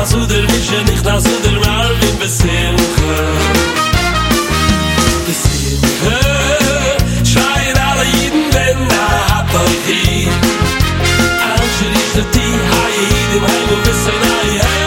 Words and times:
das 0.00 0.14
oder 0.14 0.40
mich 0.40 0.70
nicht 0.88 1.04
das 1.04 1.24
oder 1.26 1.60
mal 1.60 1.94
bin 2.00 2.18
besen 2.18 2.48
alle 7.90 8.04
Jiden, 8.04 8.44
wenn 8.52 8.88
da 8.88 9.06
hat 9.30 9.54
euch 9.54 9.84
hier 9.86 10.32
Anschließt 11.52 12.34
die 12.34 12.54
Haie, 12.70 13.10
die 13.32 13.40
mein 13.40 13.64
Gewissen, 13.68 14.18
Haie, 14.24 14.62
Haie? 14.62 14.79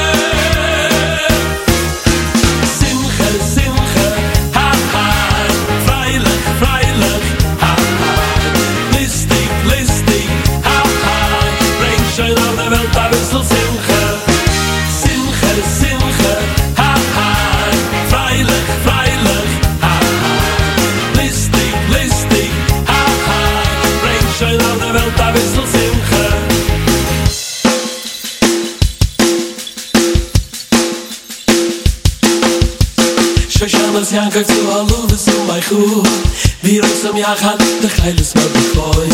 hat 37.42 37.60
der 37.82 38.04
heiles 38.04 38.34
mal 38.36 38.50
bekoy 38.54 39.10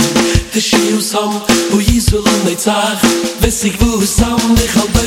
de 0.53 0.62
shiu 0.62 1.02
sam 1.02 1.34
u 1.73 1.80
yizul 1.80 2.25
un 2.34 2.45
nitzach 2.45 3.02
wes 3.42 3.64
ich 3.64 3.80
vu 3.80 4.06
sam 4.06 4.56
de 4.56 4.98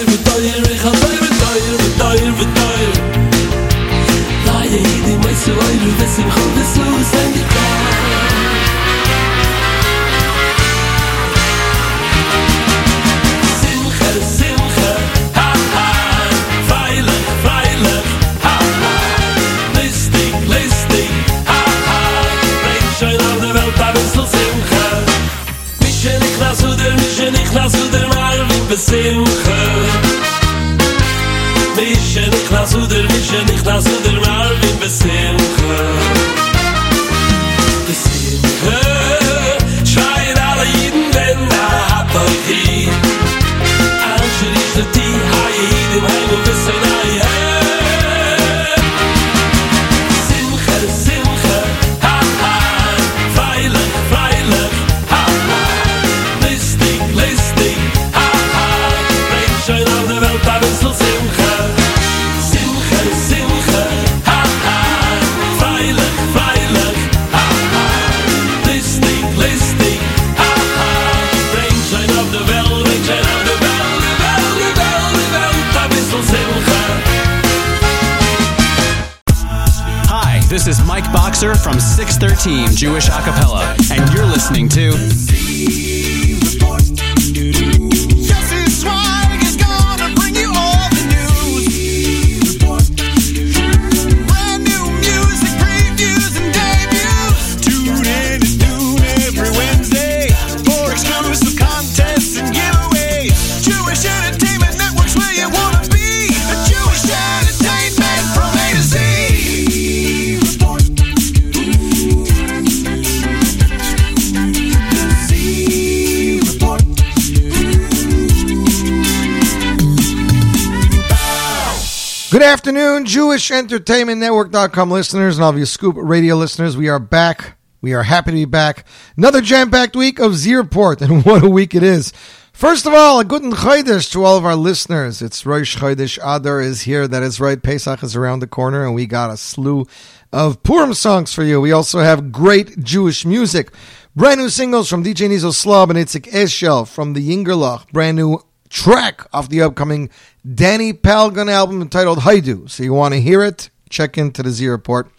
afternoon, 123.13 123.31
Jewish 123.31 123.51
Entertainment 123.51 124.21
Network.com 124.21 124.91
listeners 124.91 125.37
and 125.37 125.45
all 125.45 125.51
of 125.51 125.59
you 125.59 125.67
Scoop 125.67 125.97
Radio 125.99 126.35
listeners. 126.37 126.77
We 126.77 126.89
are 126.89 126.99
back. 126.99 127.59
We 127.81 127.93
are 127.95 128.03
happy 128.03 128.31
to 128.31 128.37
be 128.37 128.45
back. 128.45 128.87
Another 129.17 129.41
jam-packed 129.41 129.97
week 129.97 130.19
of 130.19 130.35
Z 130.35 130.55
Report, 130.55 131.03
and 131.03 131.23
what 131.27 131.45
a 131.45 131.49
week 131.49 131.75
it 131.75 131.83
is. 131.83 132.13
First 132.53 132.87
of 132.87 132.95
all, 132.95 133.21
a 133.21 133.25
good 133.25 133.43
Chodesh 133.43 134.11
to 134.13 134.25
all 134.25 134.37
of 134.37 134.45
our 134.45 134.57
listeners. 134.57 135.21
It's 135.21 135.45
Rosh 135.45 135.77
Chodesh 135.77 136.19
Adar 136.23 136.61
is 136.61 136.83
here. 136.83 137.09
That 137.09 137.23
is 137.23 137.41
right. 137.41 137.63
Pesach 137.63 138.03
is 138.03 138.17
around 138.17 138.41
the 138.41 138.47
corner, 138.47 138.85
and 138.85 138.95
we 138.95 139.07
got 139.07 139.31
a 139.31 139.37
slew 139.37 139.87
of 140.33 140.63
Purim 140.63 140.95
songs 140.95 141.35
for 141.35 141.43
you. 141.43 141.61
We 141.61 141.73
also 141.73 142.01
have 142.01 142.33
great 142.33 142.79
Jewish 142.83 143.25
music. 143.27 143.73
Brand 144.15 144.41
new 144.41 144.49
singles 144.49 144.89
from 144.89 145.03
DJ 145.05 145.29
Nizo 145.29 145.53
Slob 145.53 145.91
and 145.91 145.99
Itzik 145.99 146.31
Eshel 146.31 146.87
from 146.87 147.15
the 147.15 147.27
Yingerlach. 147.27 147.91
Brand 147.91 148.17
new 148.17 148.43
track 148.73 149.27
off 149.35 149.51
the 149.51 149.61
upcoming 149.61 150.09
Danny 150.55 150.93
Palgun 150.95 151.51
album 151.51 151.83
entitled 151.83 152.21
Haidu. 152.21 152.69
So 152.69 152.83
you 152.83 152.95
want 152.95 153.13
to 153.15 153.21
hear 153.21 153.45
it? 153.45 153.69
Check 153.91 154.17
into 154.17 154.43
the 154.43 154.51
Z 154.51 154.67
Report. 154.67 155.13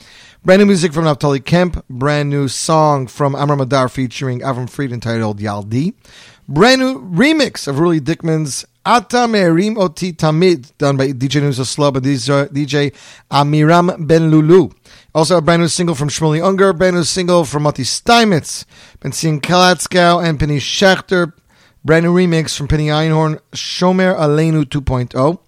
Brand 0.44 0.59
new 0.59 0.66
music 0.66 0.91
from 0.91 1.06
Naftali 1.06 1.44
Kemp. 1.46 1.86
Brand 1.88 2.30
new 2.30 2.47
song 2.47 3.06
from 3.08 3.36
Amar 3.36 3.56
Madar 3.56 3.88
featuring 3.88 4.40
Avraham 4.40 4.69
Fried 4.69 4.91
entitled 4.91 5.40
Yaldi. 5.40 5.94
Brand 6.50 6.81
new 6.81 7.00
remix 7.00 7.68
of 7.68 7.75
Ruli 7.75 8.03
Dickman's 8.03 8.66
Ata 8.86 9.28
Merim 9.28 9.78
Oti 9.78 10.12
Tamid, 10.12 10.74
done 10.78 10.97
by 10.97 11.09
DJ 11.09 11.41
News 11.41 11.59
Slub 11.59 11.96
and 11.96 12.05
DJ 12.05 12.94
Amiram 13.32 14.05
Ben 14.05 14.29
Lulu. 14.29 14.72
Also, 15.16 15.38
a 15.38 15.41
brand 15.41 15.61
new 15.61 15.70
single 15.70 15.96
from 15.96 16.09
Shmuley 16.09 16.46
Unger, 16.46 16.73
brand 16.73 16.96
new 16.96 17.03
single 17.03 17.46
from 17.46 17.64
Mati 17.64 17.84
Steinmetz, 17.84 18.66
Benzin 19.00 19.40
Kalatzkow, 19.40 20.28
and 20.28 20.38
Penny 20.40 20.58
Schechter. 20.58 21.32
Brand 21.85 22.06
new 22.06 22.14
remix 22.14 22.56
from 22.56 22.70
Penny 22.70 22.88
Einhorn, 22.88 23.41
Shomer 23.52 24.18
Aleinu 24.18 24.64
2.0. 24.64 25.40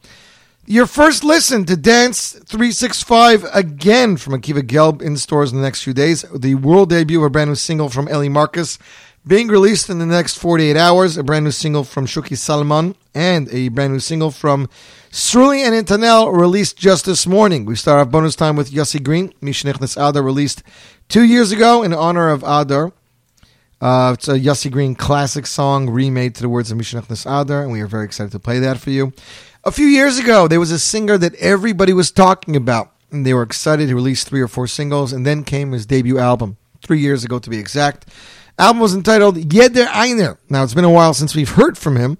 Your 0.66 0.86
first 0.86 1.24
listen 1.24 1.64
to 1.64 1.78
Dance 1.78 2.34
365 2.34 3.46
again 3.54 4.18
from 4.18 4.34
Akiva 4.34 4.62
Gelb 4.62 5.02
in 5.02 5.16
stores 5.16 5.54
in 5.54 5.58
the 5.58 5.64
next 5.64 5.84
few 5.84 5.94
days. 5.94 6.24
The 6.36 6.56
world 6.56 6.90
debut 6.90 7.20
of 7.20 7.24
a 7.24 7.30
brand 7.30 7.52
new 7.52 7.56
single 7.56 7.88
from 7.88 8.10
Ellie 8.10 8.28
Marcus 8.28 8.78
being 9.26 9.48
released 9.48 9.90
in 9.90 10.00
the 10.00 10.06
next 10.06 10.38
48 10.38 10.76
hours. 10.76 11.16
A 11.16 11.24
brand 11.24 11.46
new 11.46 11.52
single 11.52 11.86
from 11.86 12.06
Shuki 12.06 12.38
Salman 12.38 12.96
and 13.14 13.48
a 13.54 13.70
brand 13.70 13.94
new 13.94 14.02
single 14.02 14.32
from 14.32 14.68
Sruli 15.12 15.60
and 15.60 15.74
Intanel 15.74 16.38
released 16.38 16.76
just 16.76 17.06
this 17.06 17.26
morning. 17.26 17.64
We 17.64 17.78
start 17.78 18.06
off 18.06 18.12
bonus 18.12 18.36
time 18.36 18.58
with 18.58 18.72
Yossi 18.72 19.02
Green, 19.02 19.32
Mishnichnes 19.42 19.96
Adar 19.96 20.22
released 20.22 20.64
two 21.08 21.24
years 21.24 21.54
ago 21.54 21.82
in 21.82 21.94
honor 21.94 22.28
of 22.28 22.44
Adar. 22.44 22.92
Uh, 23.82 24.12
it's 24.14 24.28
a 24.28 24.40
Yossi 24.40 24.72
Green 24.72 24.96
classic 24.96 25.46
song 25.46 25.90
remade 25.90 26.34
to 26.36 26.42
the 26.42 26.50
words 26.50 26.72
of 26.72 26.78
Mishnachnas 26.78 27.26
Adar, 27.26 27.64
and 27.64 27.72
we 27.72 27.82
are 27.82 27.88
very 27.88 28.06
excited 28.06 28.32
to 28.32 28.40
play 28.40 28.60
that 28.60 28.80
for 28.80 28.90
you. 28.90 29.12
A 29.66 29.72
few 29.72 29.86
years 29.86 30.18
ago, 30.18 30.48
there 30.48 30.60
was 30.60 30.72
a 30.72 30.80
singer 30.80 31.18
that 31.18 31.36
everybody 31.36 31.92
was 31.92 32.10
talking 32.10 32.56
about, 32.56 32.94
and 33.12 33.26
they 33.26 33.34
were 33.34 33.44
excited 33.44 33.90
to 33.90 33.96
release 33.96 34.24
three 34.24 34.42
or 34.42 34.48
four 34.48 34.68
singles, 34.68 35.12
and 35.12 35.26
then 35.26 35.44
came 35.44 35.74
his 35.74 35.86
debut 35.86 36.18
album, 36.18 36.58
three 36.82 37.00
years 37.00 37.26
ago 37.26 37.38
to 37.38 37.50
be 37.50 37.58
exact. 37.58 38.08
Album 38.58 38.80
was 38.80 38.96
entitled 38.96 39.50
Jeder 39.50 39.88
Einer. 39.92 40.38
Now, 40.50 40.64
it's 40.64 40.74
been 40.74 40.86
a 40.86 40.90
while 40.90 41.14
since 41.14 41.36
we've 41.36 41.50
heard 41.50 41.78
from 41.78 41.98
him, 41.98 42.18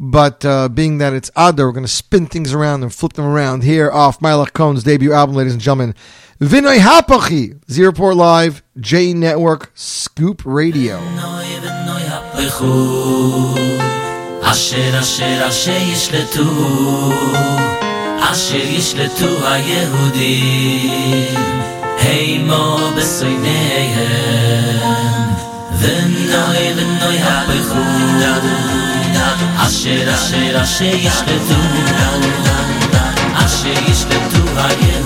but 0.00 0.42
uh, 0.44 0.70
being 0.70 0.98
that 0.98 1.12
it's 1.12 1.30
Adar, 1.36 1.66
we're 1.66 1.72
going 1.72 1.84
to 1.84 1.88
spin 1.88 2.26
things 2.26 2.54
around 2.54 2.82
and 2.82 2.94
flip 2.94 3.12
them 3.12 3.26
around 3.26 3.62
here 3.62 3.90
off 3.90 4.20
Meilech 4.20 4.52
Kohn's 4.52 4.84
debut 4.84 5.12
album, 5.12 5.36
ladies 5.36 5.52
and 5.52 5.60
gentlemen. 5.60 5.94
Vinay 6.42 6.80
Hapachi, 6.80 7.54
Z 7.70 7.84
Report 7.84 8.16
Live, 8.16 8.64
J 8.76 9.14
Network, 9.14 9.70
Scoop 9.76 10.42
Radio. 10.44 10.98
אשר 14.42 15.00
אשר 15.00 15.48
אשר 15.48 15.76
ישלטו, 15.92 17.12
אשר 18.18 18.56
ישלטו 18.56 19.46
היהודים, 19.46 21.34
הימו 21.98 22.78
בשונאיהם, 22.96 24.40
ונוי 25.78 26.72
ונוי 26.76 27.18
הפכו, 27.22 27.80
אשר 29.56 30.14
אשר 30.14 30.62
אשר 30.62 30.84
ישלטו, 30.84 31.60
אשר 33.34 33.90
ישלטו 33.90 34.44
היהודים. 34.56 35.01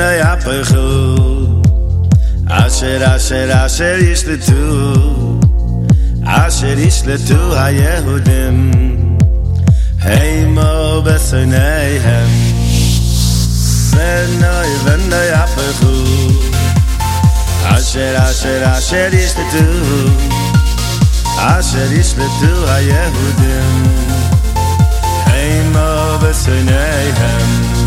ונוי 0.00 0.20
ונוי 0.20 0.20
הפכו 0.22 1.16
אשר 2.46 3.16
אשר 3.16 3.66
אשר 3.66 3.96
ישלטו 4.00 4.92
אשר 6.24 6.78
ישלטו 6.78 7.56
היהודים 7.56 8.70
הימו 10.02 11.02
בשונאיהם 11.04 12.28
ונוי 13.90 14.68
ונוי 14.84 15.30
הפכו 15.32 16.04
אשר 17.62 18.14
אשר 18.16 18.78
אשר 18.78 19.08
ישלטו 19.12 20.08
אשר 21.38 21.92
ישלטו 21.92 22.68
היהודים 22.68 23.82
הימו 25.26 26.18
בשונאיהם 26.22 27.66
ונוי 27.68 27.79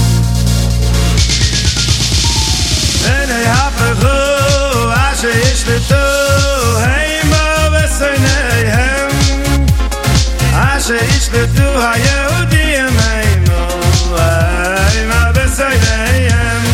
הפכו 3.95 4.93
אשר 4.95 5.29
ישלטו 5.29 5.95
הימו 6.79 7.71
בשונאיהם 7.73 9.09
אשר 10.53 10.95
ישלטו 10.95 11.63
היהודים 11.63 12.99
הימו 12.99 13.69
הימו 14.17 15.15
בשונאיהם 15.35 16.74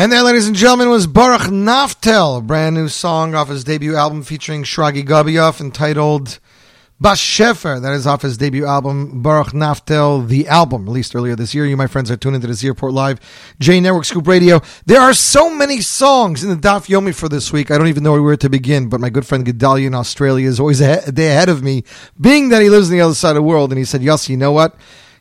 And 0.00 0.10
there, 0.10 0.22
ladies 0.22 0.46
and 0.46 0.56
gentlemen, 0.56 0.88
was 0.88 1.06
Baruch 1.06 1.50
Naftel, 1.50 2.38
a 2.38 2.40
brand 2.40 2.74
new 2.74 2.88
song 2.88 3.34
off 3.34 3.50
his 3.50 3.64
debut 3.64 3.96
album 3.96 4.22
featuring 4.22 4.62
Shragi 4.62 5.04
Gabiov 5.04 5.60
entitled 5.60 6.38
Bas 6.98 7.20
Shefer. 7.20 7.82
That 7.82 7.92
is 7.92 8.06
off 8.06 8.22
his 8.22 8.38
debut 8.38 8.64
album, 8.64 9.20
Baruch 9.20 9.48
Naftel, 9.48 10.26
the 10.26 10.48
album, 10.48 10.86
released 10.86 11.14
earlier 11.14 11.36
this 11.36 11.54
year. 11.54 11.66
You, 11.66 11.76
my 11.76 11.86
friends, 11.86 12.10
are 12.10 12.16
tuned 12.16 12.36
into 12.36 12.46
the 12.46 12.54
Z 12.54 12.66
Report 12.66 12.94
Live, 12.94 13.20
J 13.58 13.78
Network 13.78 14.06
Scoop 14.06 14.26
Radio. 14.26 14.62
There 14.86 15.02
are 15.02 15.12
so 15.12 15.54
many 15.54 15.82
songs 15.82 16.42
in 16.42 16.48
the 16.48 16.56
Daf 16.56 16.86
Yomi 16.86 17.14
for 17.14 17.28
this 17.28 17.52
week. 17.52 17.70
I 17.70 17.76
don't 17.76 17.88
even 17.88 18.02
know 18.02 18.22
where 18.22 18.38
to 18.38 18.48
begin, 18.48 18.88
but 18.88 19.00
my 19.00 19.10
good 19.10 19.26
friend 19.26 19.44
Gedalia 19.44 19.88
in 19.88 19.94
Australia 19.94 20.48
is 20.48 20.58
always 20.58 20.80
a 20.80 21.12
day 21.12 21.26
ahead 21.26 21.50
of 21.50 21.62
me, 21.62 21.84
being 22.18 22.48
that 22.48 22.62
he 22.62 22.70
lives 22.70 22.86
on 22.86 22.96
the 22.96 23.02
other 23.02 23.12
side 23.14 23.32
of 23.32 23.34
the 23.34 23.42
world. 23.42 23.70
And 23.70 23.78
he 23.78 23.84
said, 23.84 24.00
Yossi, 24.00 24.30
you 24.30 24.38
know 24.38 24.52
what? 24.52 24.76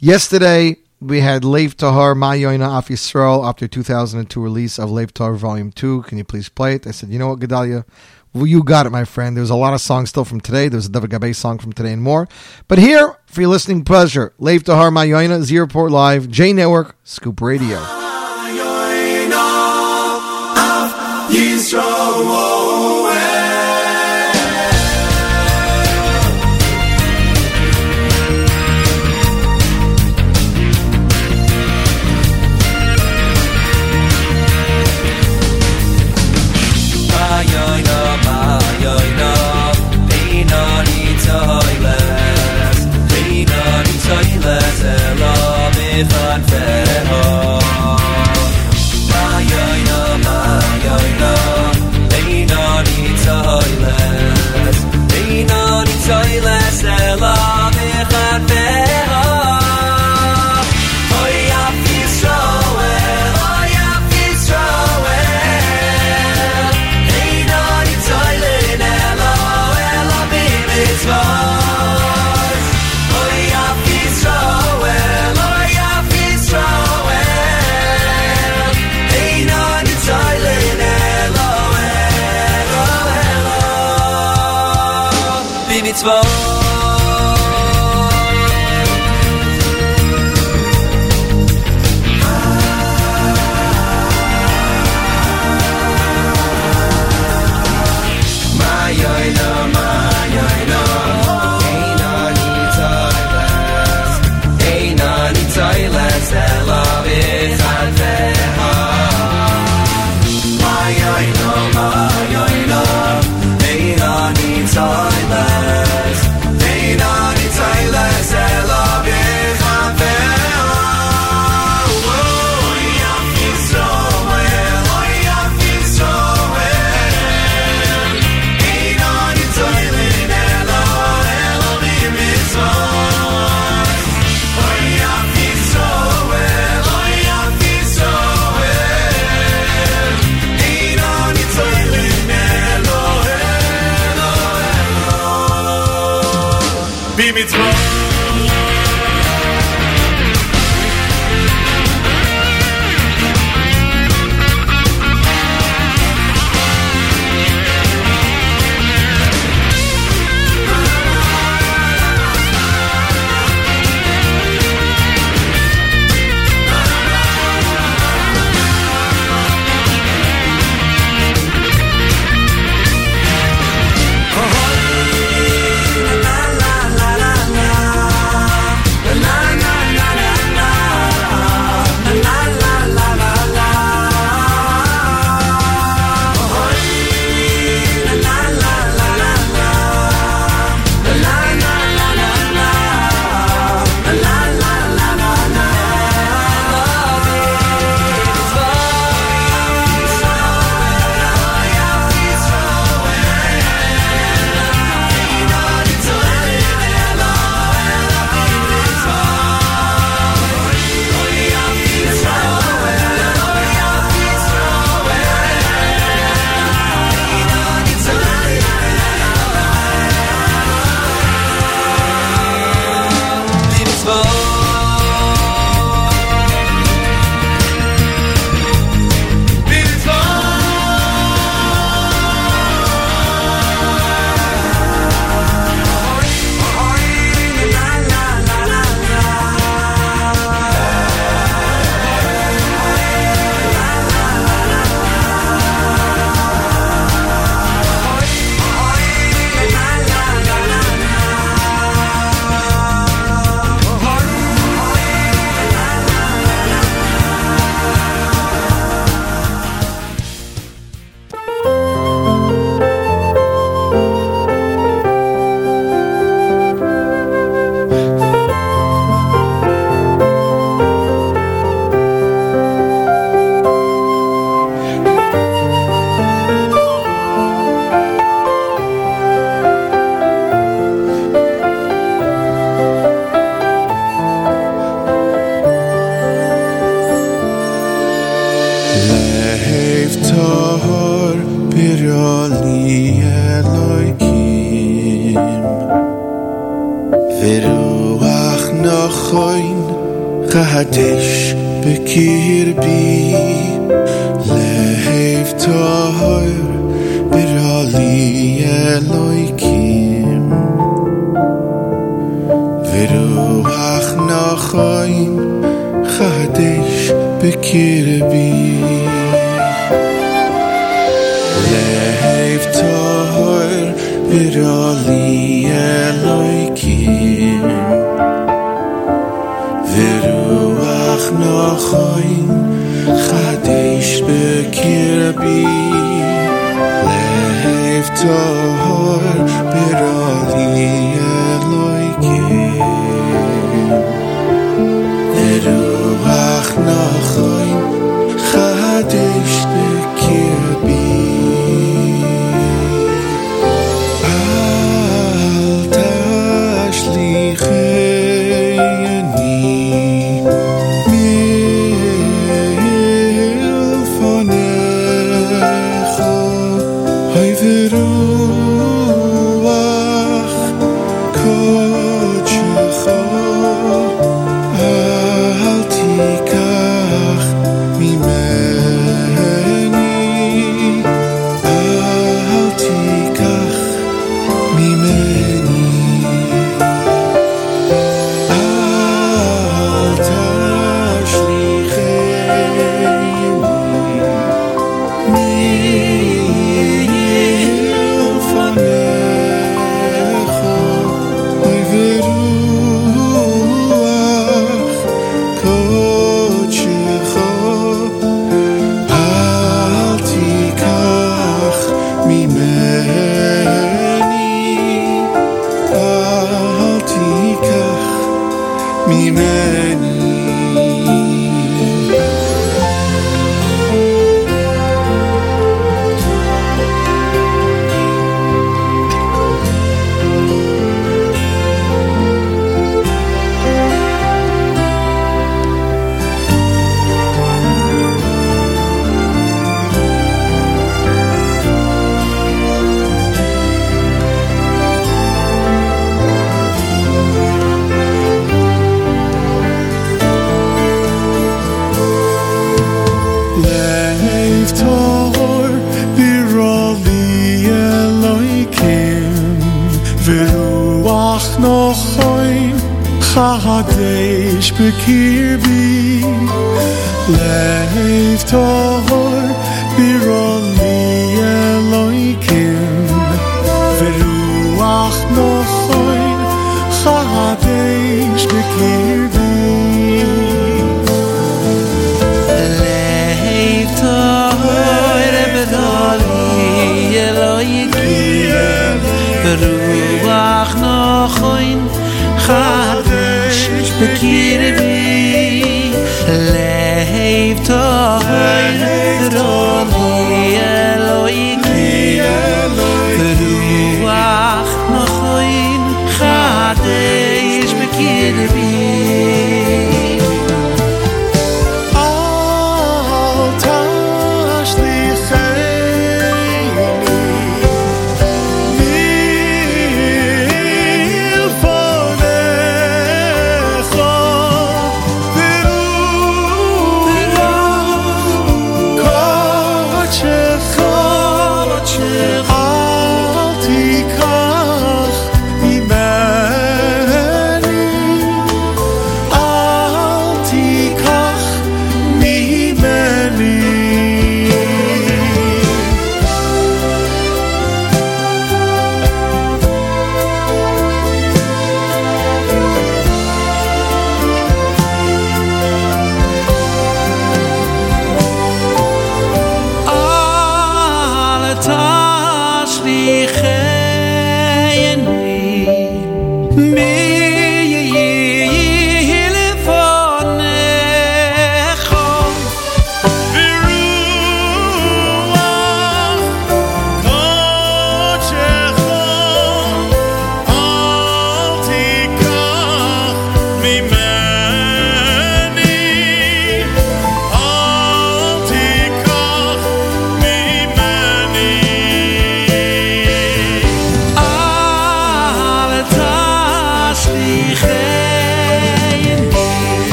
Yesterday, 0.00 0.78
we 1.04 1.20
had 1.20 1.44
Leif 1.44 1.76
Tahar 1.76 2.14
Mayoina 2.14 2.78
Af 2.78 2.88
Yisrael 2.88 3.46
after 3.46 3.68
2002 3.68 4.40
release 4.40 4.78
of 4.78 4.90
Leif 4.90 5.12
Tahar 5.12 5.34
Volume 5.34 5.70
2. 5.70 6.02
Can 6.02 6.18
you 6.18 6.24
please 6.24 6.48
play 6.48 6.74
it? 6.74 6.86
I 6.86 6.92
said, 6.92 7.10
you 7.10 7.18
know 7.18 7.28
what, 7.28 7.40
Gedalia? 7.40 7.84
Well, 8.32 8.46
you 8.46 8.64
got 8.64 8.86
it, 8.86 8.90
my 8.90 9.04
friend. 9.04 9.36
There's 9.36 9.50
a 9.50 9.54
lot 9.54 9.74
of 9.74 9.80
songs 9.80 10.08
still 10.08 10.24
from 10.24 10.40
today. 10.40 10.68
There's 10.68 10.86
a 10.86 10.90
David 10.90 11.10
Gabe 11.10 11.34
song 11.34 11.58
from 11.58 11.72
today 11.72 11.92
and 11.92 12.02
more. 12.02 12.26
But 12.66 12.78
here, 12.78 13.16
for 13.26 13.42
your 13.42 13.50
listening 13.50 13.84
pleasure, 13.84 14.32
Leif 14.38 14.64
Tahar 14.64 14.90
Mayoina, 14.90 15.42
Z 15.42 15.56
Report 15.58 15.92
Live, 15.92 16.28
J 16.30 16.52
Network, 16.52 16.96
Scoop 17.04 17.40
Radio. 17.40 17.78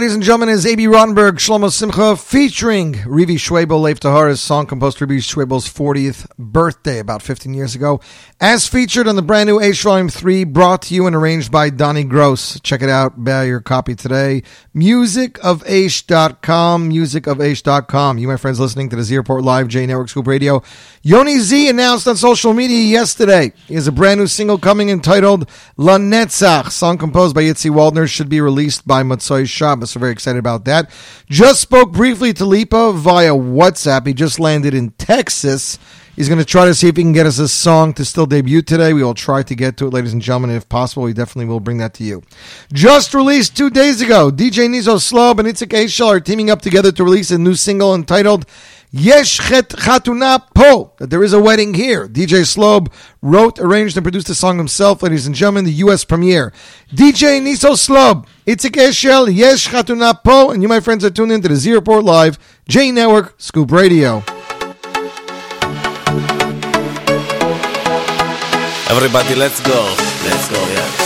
Ladies 0.00 0.14
and 0.14 0.22
gentlemen, 0.22 0.48
is 0.48 0.64
A.B. 0.64 0.86
Rotenberg, 0.86 1.32
Shlomo 1.32 1.70
Simcha, 1.70 2.16
featuring 2.16 2.94
Rivi 2.94 3.34
Schwebel, 3.34 3.82
Leif 3.82 4.00
Tahara's 4.00 4.40
song 4.40 4.64
composed 4.64 4.96
for 4.96 5.06
Rivi 5.06 5.18
Schwebel's 5.18 5.68
40th 5.68 6.26
birthday 6.38 7.00
about 7.00 7.20
15 7.20 7.52
years 7.52 7.74
ago. 7.74 8.00
As 8.40 8.66
featured 8.66 9.06
on 9.06 9.16
the 9.16 9.20
brand 9.20 9.50
new 9.50 9.60
H 9.60 9.82
Volume 9.82 10.08
3, 10.08 10.44
brought 10.44 10.80
to 10.82 10.94
you 10.94 11.06
and 11.06 11.14
arranged 11.14 11.52
by 11.52 11.68
Donnie 11.68 12.04
Gross. 12.04 12.58
Check 12.60 12.80
it 12.80 12.88
out, 12.88 13.22
buy 13.22 13.44
your 13.44 13.60
copy 13.60 13.94
today. 13.94 14.42
Musicofh.com, 14.74 16.90
musicofh.com. 16.90 18.16
You, 18.16 18.26
my 18.26 18.38
friends, 18.38 18.58
listening 18.58 18.88
to 18.88 18.96
the 18.96 19.02
Z 19.02 19.18
Report 19.18 19.44
Live, 19.44 19.68
J 19.68 19.84
Network 19.84 20.08
Scoop 20.08 20.26
Radio. 20.26 20.62
Yoni 21.02 21.40
Z 21.40 21.68
announced 21.68 22.08
on 22.08 22.16
social 22.16 22.54
media 22.54 22.86
yesterday 22.86 23.52
has 23.68 23.86
a 23.86 23.92
brand 23.92 24.18
new 24.18 24.26
single 24.26 24.56
coming 24.56 24.88
entitled 24.88 25.46
La 25.76 25.98
Netzach, 25.98 26.70
song 26.70 26.96
composed 26.96 27.34
by 27.34 27.42
Yitzi 27.42 27.70
Waldner, 27.70 28.08
should 28.08 28.30
be 28.30 28.40
released 28.40 28.86
by 28.86 29.02
Matzoy 29.02 29.46
Shabbos. 29.46 29.89
So 29.90 30.00
very 30.00 30.12
excited 30.12 30.38
about 30.38 30.64
that. 30.66 30.90
Just 31.28 31.60
spoke 31.60 31.92
briefly 31.92 32.32
to 32.34 32.44
Lipa 32.44 32.92
via 32.92 33.32
WhatsApp. 33.32 34.06
He 34.06 34.14
just 34.14 34.38
landed 34.38 34.72
in 34.74 34.90
Texas. 34.92 35.78
He's 36.16 36.28
going 36.28 36.38
to 36.38 36.44
try 36.44 36.66
to 36.66 36.74
see 36.74 36.88
if 36.88 36.96
he 36.96 37.02
can 37.02 37.12
get 37.12 37.26
us 37.26 37.38
a 37.38 37.48
song 37.48 37.94
to 37.94 38.04
still 38.04 38.26
debut 38.26 38.62
today. 38.62 38.92
We 38.92 39.02
will 39.02 39.14
try 39.14 39.42
to 39.42 39.54
get 39.54 39.76
to 39.78 39.86
it, 39.86 39.92
ladies 39.92 40.12
and 40.12 40.20
gentlemen. 40.20 40.50
If 40.50 40.68
possible, 40.68 41.04
we 41.04 41.12
definitely 41.12 41.46
will 41.46 41.60
bring 41.60 41.78
that 41.78 41.94
to 41.94 42.04
you. 42.04 42.22
Just 42.72 43.14
released 43.14 43.56
two 43.56 43.70
days 43.70 44.00
ago, 44.00 44.30
DJ 44.30 44.68
Nizo 44.68 45.00
Slob 45.00 45.40
and 45.40 45.48
Itzik 45.48 45.68
Eshel 45.68 46.08
are 46.08 46.20
teaming 46.20 46.50
up 46.50 46.60
together 46.60 46.92
to 46.92 47.04
release 47.04 47.30
a 47.30 47.38
new 47.38 47.54
single 47.54 47.94
entitled 47.94 48.44
Yesh 48.92 49.38
Chet 49.38 49.68
Chatuna 49.68 50.42
Po, 50.52 50.92
that 50.98 51.10
there 51.10 51.22
is 51.22 51.32
a 51.32 51.40
wedding 51.40 51.74
here. 51.74 52.08
DJ 52.08 52.44
Slob 52.44 52.92
wrote, 53.22 53.60
arranged, 53.60 53.96
and 53.96 54.02
produced 54.04 54.26
the 54.26 54.34
song 54.34 54.58
himself, 54.58 55.02
ladies 55.02 55.26
and 55.26 55.34
gentlemen, 55.34 55.64
the 55.64 55.72
U.S. 55.84 56.04
premiere. 56.04 56.52
DJ 56.92 57.40
Niso 57.40 57.76
Slob, 57.76 58.26
Itzik 58.46 58.72
Eshel, 58.72 59.32
Yesh 59.32 59.68
Chatuna 59.68 60.24
Po, 60.24 60.50
and 60.50 60.60
you, 60.60 60.68
my 60.68 60.80
friends, 60.80 61.04
are 61.04 61.10
tuned 61.10 61.30
into 61.30 61.46
the 61.46 61.54
Z 61.54 61.72
Report 61.72 62.04
Live, 62.04 62.36
J 62.68 62.90
Network, 62.90 63.34
Scoop 63.40 63.70
Radio. 63.70 64.24
Everybody, 68.90 69.36
let's 69.36 69.60
go. 69.60 69.94
Let's 70.24 70.50
go, 70.50 70.68
yeah. 70.72 70.99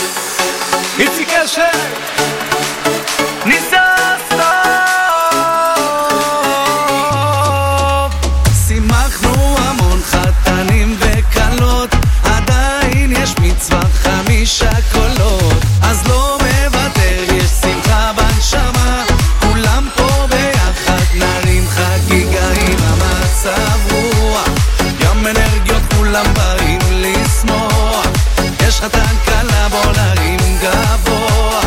חתן 28.85 29.15
כלה 29.25 29.67
בוא 29.69 29.91
נרים 29.91 30.39
גבוה. 30.61 31.61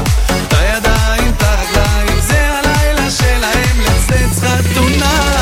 את 0.47 0.53
הידיים, 0.53 1.33
את 1.37 1.43
הרגליים, 1.43 2.21
זה 2.21 2.51
הלילה 2.51 3.11
שלהם 3.11 3.81
לצלץ 3.81 4.41
חתונה. 4.43 5.33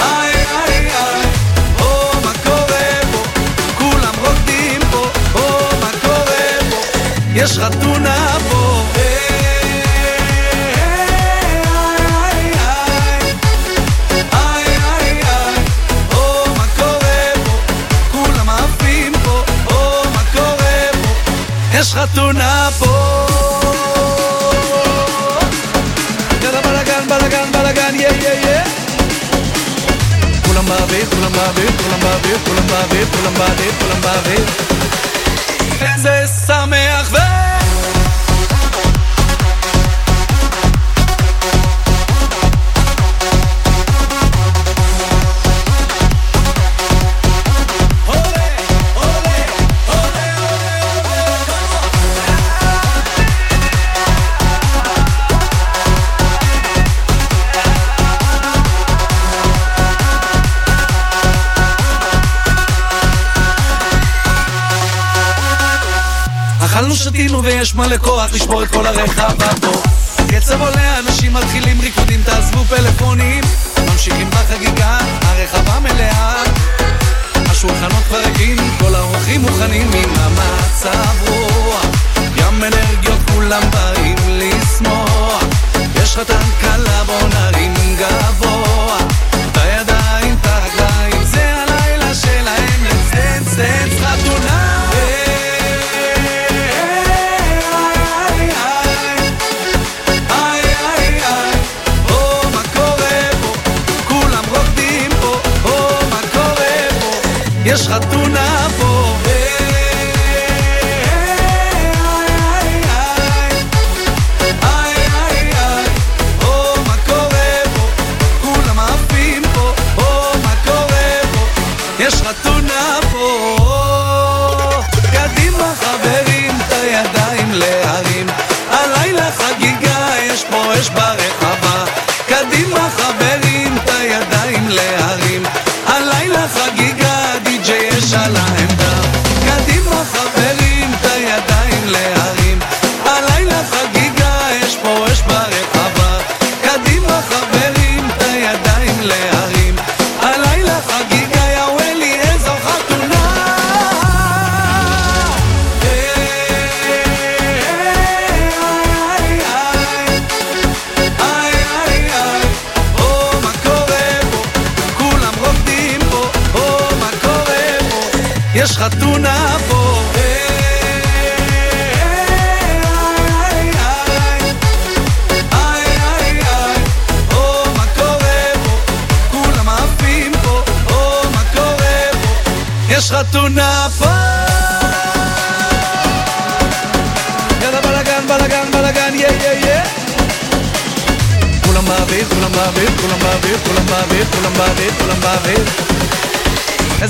איי, 0.00 0.44
איי, 0.50 0.88
יש 21.81 21.93
חתונה 21.93 22.69
פה. 22.79 23.25
יאללה 26.43 26.61
בלאגן, 26.61 27.07
בלאגן, 27.07 27.51
בלאגן, 27.51 27.95
יא 27.95 28.07
יא 28.07 28.29
יא 28.29 28.61
כולם 30.45 30.65
באוויר, 30.65 31.05
כולם 31.09 31.31
באוויר, 31.31 31.71
כולם 31.83 31.99
באוויר, 31.99 32.37
כולם 32.45 32.67
באוויר, 32.67 33.05
כולם 33.11 33.33
באוויר, 33.33 33.71
כולם 33.79 34.01
באוויר 34.01 34.45
איזה 35.81 36.23
שמח 36.47 37.11
ו... 37.11 37.30
אכלנו, 66.92 67.04
שתינו 67.04 67.44
ויש 67.44 67.74
מלא 67.74 67.96
כוח 67.96 68.32
לשבור 68.32 68.62
את 68.62 68.68
כל 68.68 68.86
הרחבה 68.86 69.50
פה 69.60 69.82
הקצב 70.18 70.60
עולה, 70.60 70.98
אנשים 70.98 71.32
מתחילים 71.32 71.80
ריקודים, 71.80 72.22
תעזבו 72.22 72.64
פלאפונים. 72.64 73.44
ממשיכים 73.90 74.30
בחגיגה, 74.30 74.98
הרחבה 75.22 75.80
מלאה. 75.80 76.42
השולחנות 77.34 78.04
כבר 78.08 78.18
ריקים, 78.18 78.56
כל 78.78 78.94
האורחים 78.94 79.40
מוכנים 79.40 79.90
עם 79.94 80.10
המצב 80.16 81.28
רוח. 81.28 81.86
ים 82.36 82.64
אנרגיות 82.64 83.18
כולם 83.32 83.62
באים 83.70 84.16
לשמוח. 84.28 85.44
יש 86.02 86.16
חתן 86.16 86.50
כלה 86.60 87.04
בוא 87.04 87.21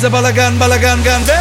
איזה 0.02 0.10
בלאגן, 0.10 0.60
בלאגן, 0.60 1.00
גן, 1.04 1.22
ו... 1.26 1.41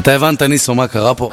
אתה 0.00 0.12
הבנת, 0.14 0.42
ניסו, 0.42 0.74
מה 0.74 0.88
קרה 0.88 1.14
פה? 1.14 1.30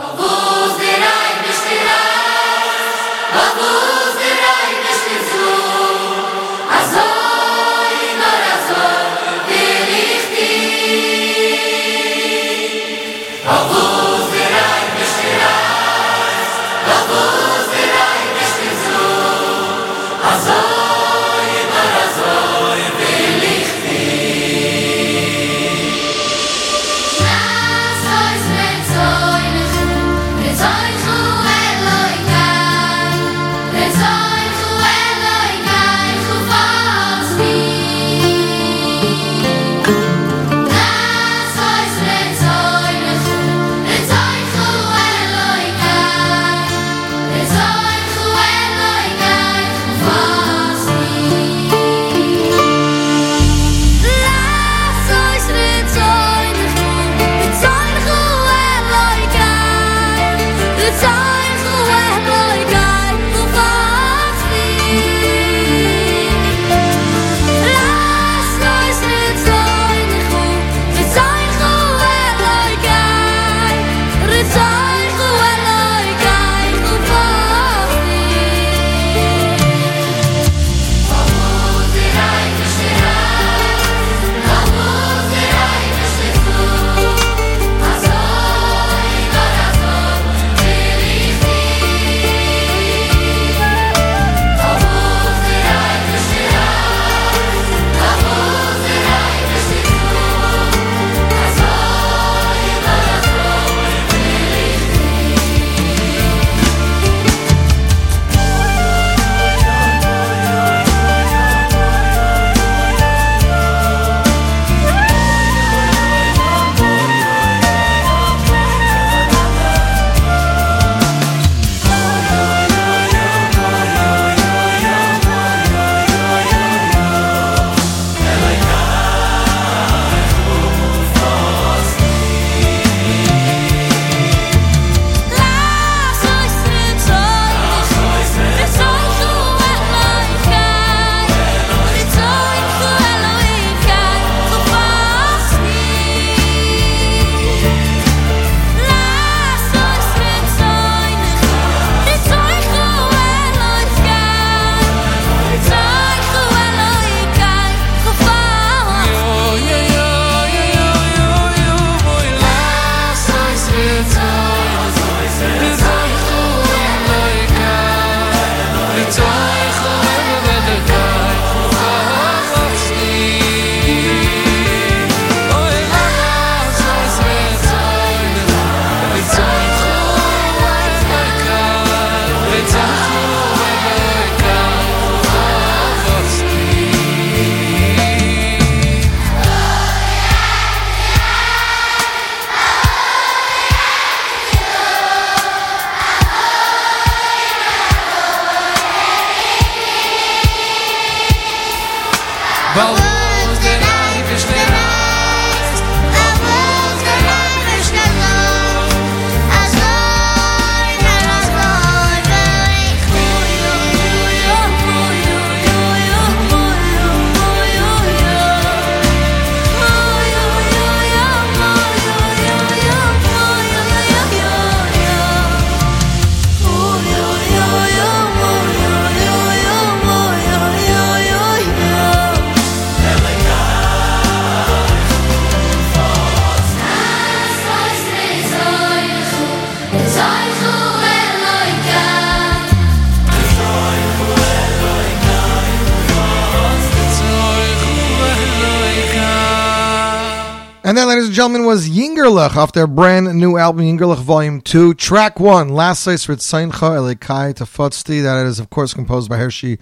Off 252.38 252.74
their 252.74 252.88
brand 252.88 253.34
new 253.40 253.58
album, 253.58 253.86
Yingerlach 253.86 254.20
Volume 254.20 254.62
2. 254.62 254.94
Track 254.94 255.40
1, 255.40 255.70
Last 255.70 256.04
Place 256.04 256.28
with 256.28 256.40
Seincha 256.40 256.72
Elikai 256.72 257.56
Tafotzti. 257.56 258.22
That 258.22 258.46
is, 258.46 258.60
of 258.60 258.70
course, 258.70 258.94
composed 258.94 259.30
by 259.30 259.38
Hershey 259.38 259.80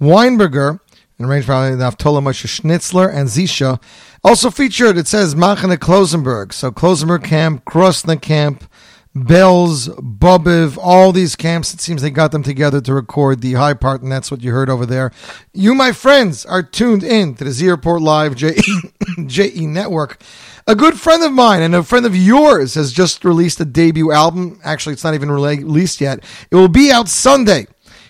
Weinberger. 0.00 0.80
and 1.18 1.28
arranged 1.28 1.48
by 1.48 1.70
Naftola 1.70 2.22
Moshe 2.22 2.46
Schnitzler 2.46 3.12
and 3.12 3.28
Zisha. 3.28 3.80
Also 4.24 4.50
featured, 4.50 4.96
it 4.96 5.06
says 5.06 5.34
Machane 5.34 5.76
Klosenberg. 5.76 6.52
So 6.52 6.70
Klosenberg 6.70 7.24
Camp, 7.24 7.64
Krosna 7.64 8.16
Camp, 8.16 8.67
Belz, 9.24 9.88
Bobov, 9.98 10.78
all 10.80 11.12
these 11.12 11.36
camps. 11.36 11.72
It 11.74 11.80
seems 11.80 12.02
they 12.02 12.10
got 12.10 12.32
them 12.32 12.42
together 12.42 12.80
to 12.80 12.94
record 12.94 13.40
the 13.40 13.54
high 13.54 13.74
part, 13.74 14.02
and 14.02 14.10
that's 14.10 14.30
what 14.30 14.42
you 14.42 14.52
heard 14.52 14.70
over 14.70 14.86
there. 14.86 15.12
You, 15.52 15.74
my 15.74 15.92
friends, 15.92 16.44
are 16.46 16.62
tuned 16.62 17.02
in 17.04 17.34
to 17.36 17.44
the 17.44 17.50
Z 17.50 17.68
Report 17.68 18.02
Live 18.02 18.34
JE, 18.34 18.60
JE 19.26 19.66
Network. 19.66 20.22
A 20.66 20.74
good 20.74 21.00
friend 21.00 21.22
of 21.22 21.32
mine 21.32 21.62
and 21.62 21.74
a 21.74 21.82
friend 21.82 22.04
of 22.04 22.14
yours 22.14 22.74
has 22.74 22.92
just 22.92 23.24
released 23.24 23.58
a 23.60 23.64
debut 23.64 24.12
album. 24.12 24.60
Actually, 24.62 24.92
it's 24.92 25.04
not 25.04 25.14
even 25.14 25.30
released 25.30 26.00
yet. 26.00 26.22
It 26.50 26.56
will 26.56 26.68
be 26.68 26.92
out 26.92 27.08
Sunday. 27.08 27.66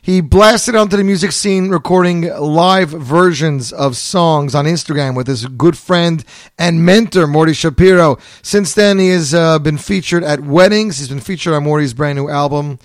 He 0.09 0.23
blasted 0.23 0.75
onto 0.75 0.97
the 0.97 1.05
music 1.05 1.33
scene 1.33 1.69
recording 1.69 2.23
live 2.23 2.89
versions 2.89 3.75
of 3.75 3.95
songs 3.95 4.55
on 4.55 4.65
Instagram 4.65 5.15
with 5.15 5.27
his 5.27 5.45
good 5.45 5.77
friend 5.77 6.25
and 6.59 6.83
mentor, 6.83 7.27
Morty 7.27 7.53
Shapiro. 7.53 8.17
Since 8.41 8.73
then, 8.73 8.99
he 8.99 9.11
has 9.11 9.35
uh, 9.35 9.59
been 9.59 9.77
featured 9.77 10.25
at 10.25 10.41
weddings. 10.41 10.97
He's 10.97 11.11
been 11.11 11.21
featured 11.21 11.53
on 11.53 11.65
Morty's 11.65 11.93
brand 11.93 12.17
new 12.17 12.31
album. 12.31 12.79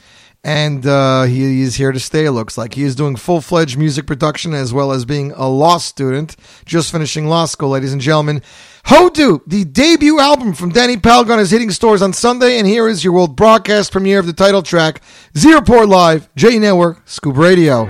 And 0.46 0.86
uh, 0.86 1.24
he 1.24 1.62
is 1.62 1.76
here 1.76 1.94
to 1.94 2.00
stay, 2.02 2.26
it 2.26 2.32
looks 2.32 2.58
like. 2.58 2.74
He 2.74 2.84
is 2.84 2.96
doing 2.96 3.16
full 3.16 3.40
fledged 3.40 3.78
music 3.78 4.06
production 4.06 4.54
as 4.54 4.74
well 4.74 4.92
as 4.92 5.06
being 5.06 5.32
a 5.32 5.48
law 5.48 5.78
student, 5.78 6.36
just 6.66 6.92
finishing 6.92 7.28
law 7.28 7.46
school, 7.46 7.70
ladies 7.70 7.94
and 7.94 8.02
gentlemen. 8.02 8.42
Hodu, 8.88 9.40
the 9.48 9.64
debut 9.64 10.20
album 10.20 10.54
from 10.54 10.72
Danny 10.72 10.98
Palgon, 10.98 11.40
is 11.40 11.52
hitting 11.52 11.72
stores 11.72 12.02
on 12.02 12.12
Sunday, 12.12 12.58
and 12.58 12.68
here 12.68 12.90
is 12.90 13.06
your 13.06 13.14
world 13.14 13.38
broadcast 13.38 13.94
premiere 13.94 14.20
of 14.20 14.26
the 14.26 14.34
title 14.34 14.62
track, 14.62 15.02
Z 15.38 15.54
Report 15.54 15.88
Live, 15.88 16.28
J 16.36 16.60
Network, 16.60 17.08
Scoop 17.08 17.38
Radio. 17.38 17.90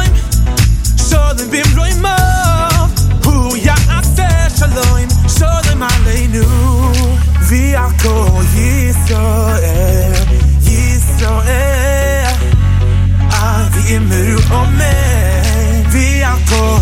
shalom 6.31 6.41
aleinu. 6.41 7.17
V'yako 7.49 8.43
Yisrael, 8.55 10.13
Yisrael. 10.63 12.37
Ah, 13.31 13.69
v'imru 13.73 14.39
omen. 14.51 15.85
V'yako 15.91 16.79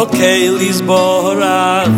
lokei 0.00 0.44
lisborav 0.60 1.88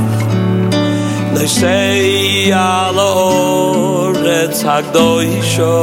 Nei 1.35 1.49
shei 1.57 2.53
ala 2.53 3.09
oretz 3.25 4.61
hagdoisho 4.69 5.77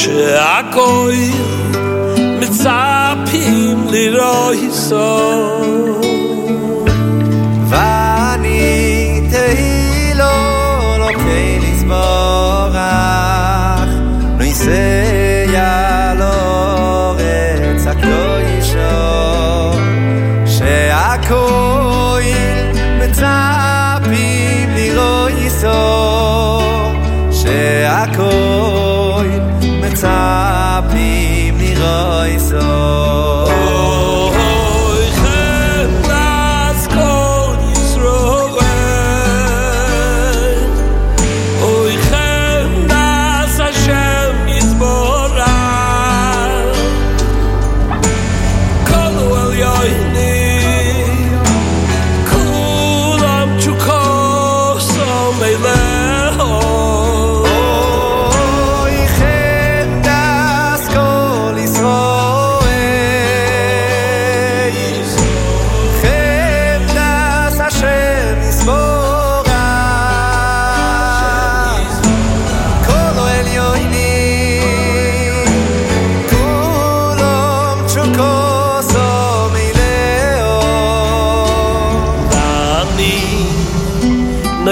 Sheakoi 0.00 1.26
mitzapim 2.40 3.78
liroiso 3.92 5.10
Vani 7.70 8.64
teilo 9.34 10.34
lokei 11.04 11.50
lisborach 11.64 12.82
Nei 14.40 14.52
shei 14.62 15.17
走。 32.48 33.07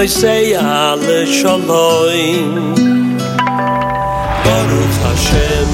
say 0.07 0.53
al 0.53 0.99
shaloy 1.37 2.21
baro 4.45 4.83
hashem. 5.03 5.67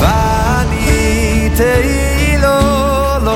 hashem 0.00 0.02
vanit 0.02 1.60
eilol 1.60 3.26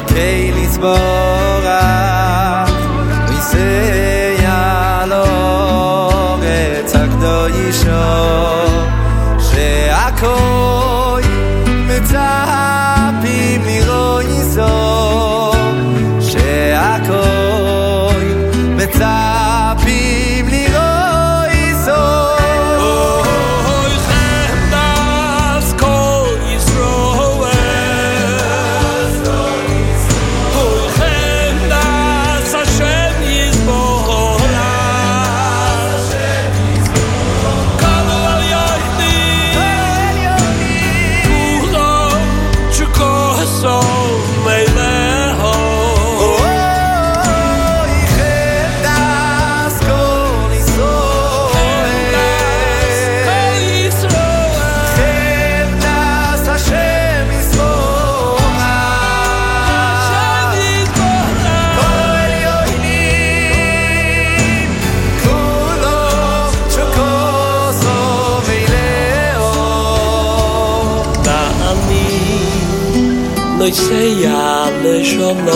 Baruch 75.17 75.49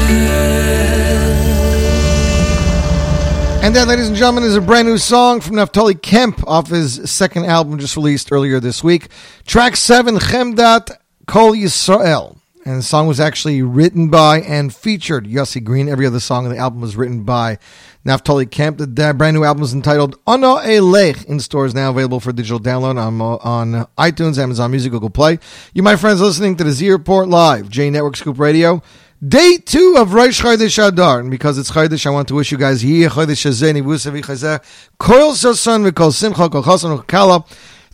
and 3.63 3.75
that, 3.77 3.89
ladies 3.89 4.09
and 4.09 4.17
gentlemen, 4.17 4.45
is 4.45 4.57
a 4.57 4.61
brand 4.61 4.87
new 4.87 4.99
song 4.99 5.41
from 5.41 5.57
Naftali 5.57 6.01
Kemp 6.01 6.47
off 6.47 6.69
his 6.69 7.11
second 7.11 7.47
album 7.47 7.79
just 7.79 7.97
released 7.97 8.31
earlier 8.31 8.61
this 8.61 8.85
week. 8.85 9.09
Track 9.47 9.77
7, 9.77 10.17
Chemdat 10.17 10.91
Kol 11.27 11.53
Yisrael. 11.53 12.34
And 12.67 12.79
the 12.79 12.83
song 12.83 13.07
was 13.07 13.21
actually 13.21 13.61
written 13.61 14.09
by 14.09 14.41
and 14.41 14.75
featured 14.75 15.27
Yossi 15.27 15.63
Green. 15.63 15.87
Every 15.87 16.07
other 16.07 16.19
song 16.19 16.47
on 16.47 16.51
the 16.51 16.57
album 16.57 16.81
was 16.81 16.97
written 16.97 17.23
by 17.23 17.59
Naftali 18.07 18.51
Kemp. 18.51 18.79
The 18.79 19.13
brand 19.15 19.37
new 19.37 19.45
album 19.45 19.65
is 19.65 19.75
entitled 19.75 20.19
Ono 20.27 20.57
Elech 20.57 21.27
in 21.27 21.41
stores 21.41 21.75
now 21.75 21.91
available 21.91 22.21
for 22.21 22.33
digital 22.33 22.59
download 22.59 22.97
on, 22.99 23.21
uh, 23.21 23.25
on 23.25 23.87
iTunes, 23.99 24.39
Amazon 24.39 24.71
Music, 24.71 24.93
Google 24.93 25.11
Play. 25.11 25.39
You, 25.75 25.83
my 25.83 25.97
friends, 25.97 26.23
listening 26.23 26.57
to 26.57 26.65
the 26.65 26.73
Z 26.73 26.89
Report 26.91 27.29
Live, 27.29 27.69
J 27.69 27.91
Network 27.91 28.17
Scoop 28.17 28.39
Radio. 28.39 28.83
Day 29.27 29.59
two 29.59 29.97
of 29.99 30.15
Rosh 30.15 30.41
Chodesh 30.41 30.89
Adar, 30.89 31.21
and 31.21 31.31
because 31.31 31.59
it's 31.59 31.71
Chodesh, 31.71 32.07
I 32.07 32.11
want 32.11 32.29
to 32.29 32.35
wish 32.35 32.51
you 32.51 32.57
guys 32.57 32.83
Yeh 32.83 33.09
Chodesh 33.09 33.45
Hazeh 33.45 33.75
Nivusa 33.75 34.11
V'Chazeh 34.11 34.63
Koil 34.99 35.33
Sosan 35.33 35.87
V'Kol 35.87 36.13
Simcha 36.13 36.49
Kol 36.49 36.63
Chasan 36.63 37.07
Kala. 37.07 37.45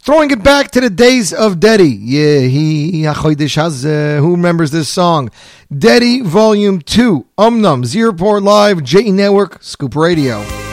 Throwing 0.03 0.31
it 0.31 0.43
back 0.43 0.71
to 0.71 0.81
the 0.81 0.89
days 0.89 1.31
of 1.31 1.57
Dedi. 1.57 1.99
Yeah, 2.01 2.41
he 2.41 3.03
Hazeh. 3.03 4.17
Uh, 4.17 4.21
who 4.23 4.31
remembers 4.31 4.71
this 4.71 4.89
song? 4.89 5.31
Dedi 5.71 6.23
Volume 6.25 6.81
Two, 6.81 7.27
Umnum 7.37 7.85
Z 7.85 8.01
Report 8.03 8.43
Live, 8.43 8.83
J 8.83 9.11
Network, 9.11 9.63
Scoop 9.63 9.95
Radio. 9.95 10.70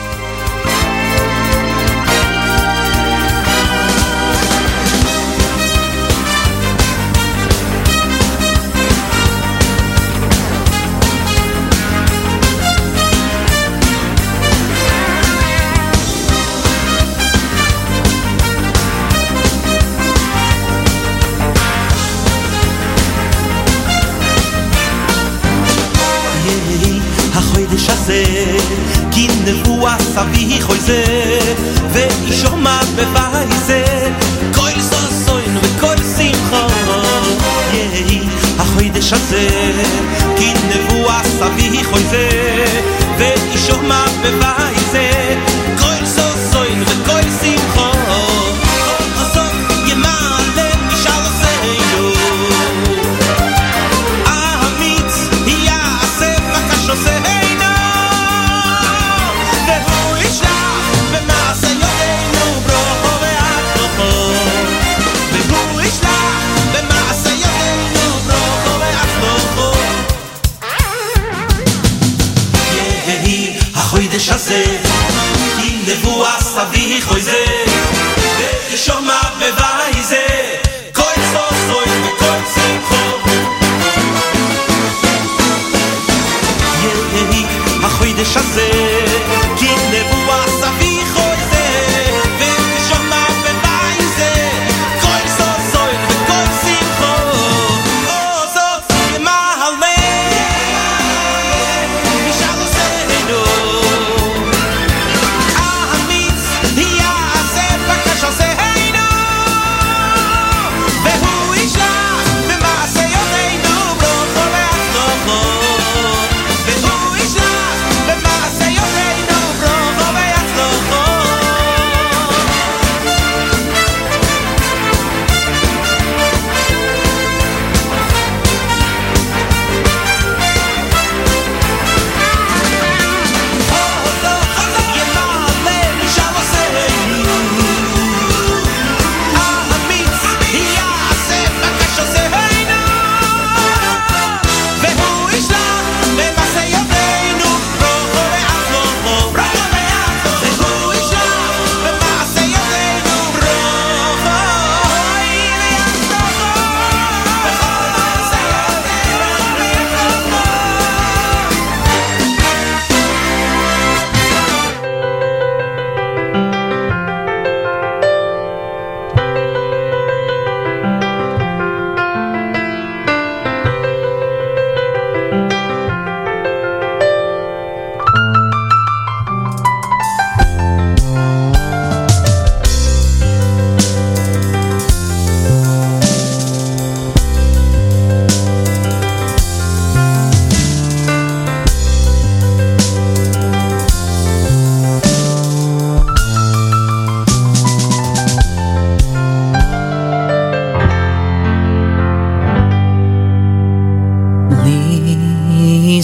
if 44.30 44.57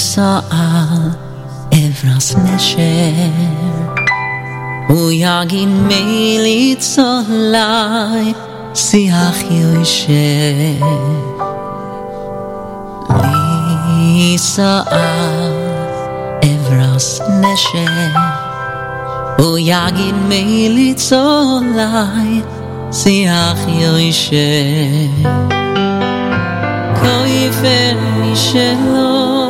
יישא 0.04 0.38
עברה 1.70 2.14
נשר 2.44 3.30
ויגין 4.90 5.86
מילי 5.86 6.76
צולי 6.78 8.32
שיח 8.74 9.36
יושב 9.50 10.84
יישא 13.98 14.80
עברה 16.42 16.96
נשר 17.40 18.20
ויגין 19.38 20.16
מילי 20.28 20.94
צולי 20.94 22.40
שיח 22.92 23.58
יושב 23.68 25.28
כויפר 27.00 27.96
משלו 28.20 29.43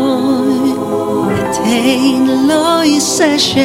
אין 1.65 2.27
לו 2.49 2.83
יסשר, 2.85 3.61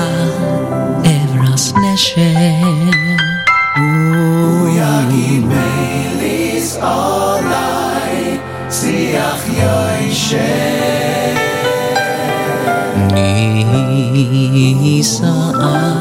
uh. 15.57 15.94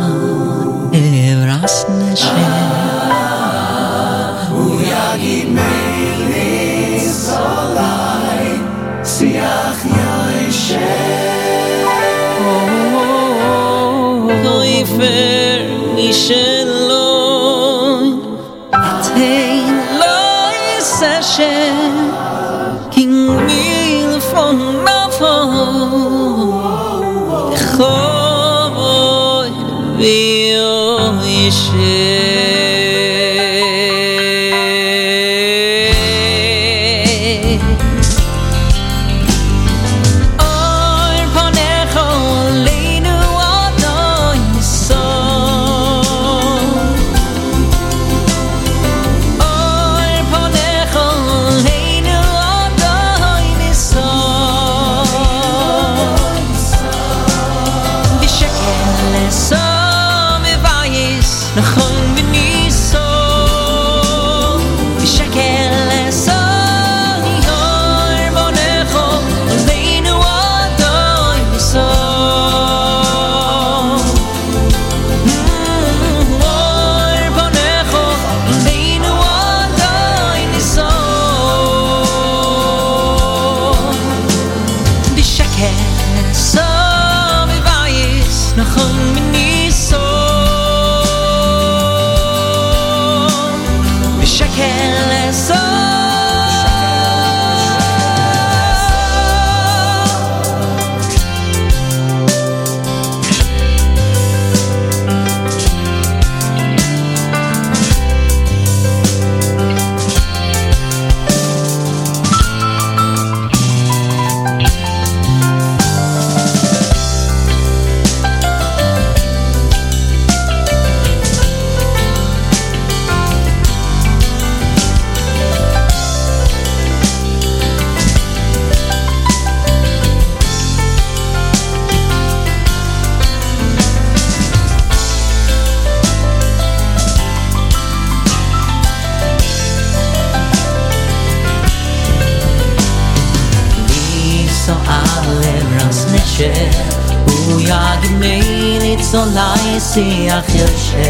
Lai 149.95 150.03
si 150.03 150.28
ach 150.28 150.49
yoshe 150.49 151.09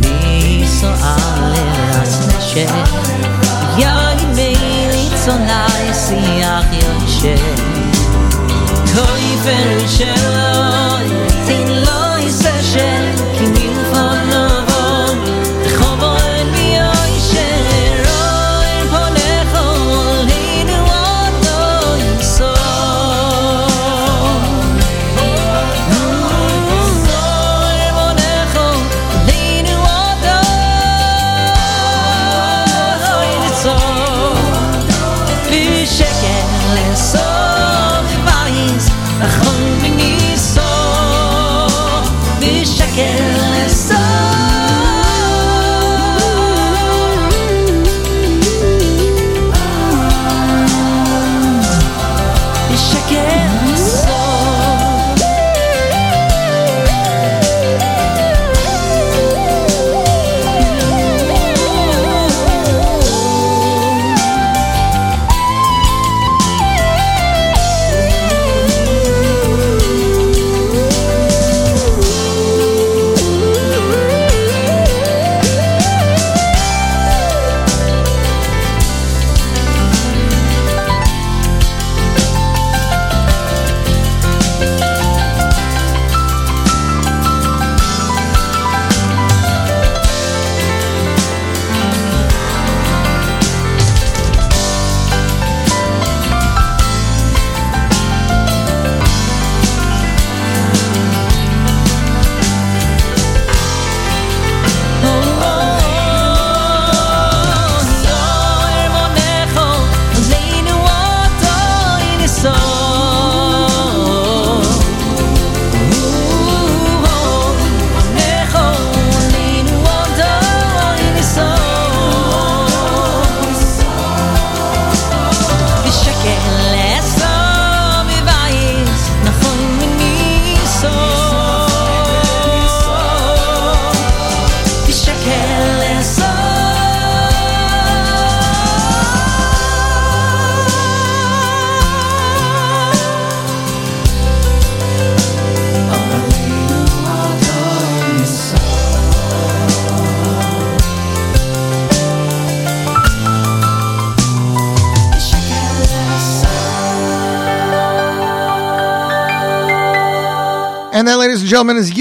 Ni 0.00 0.66
so 0.66 0.88
ale 0.88 1.64
ras 1.92 2.14
neshe 2.26 2.66
Ya 3.78 3.94
imeli 4.22 5.08
so 5.24 5.32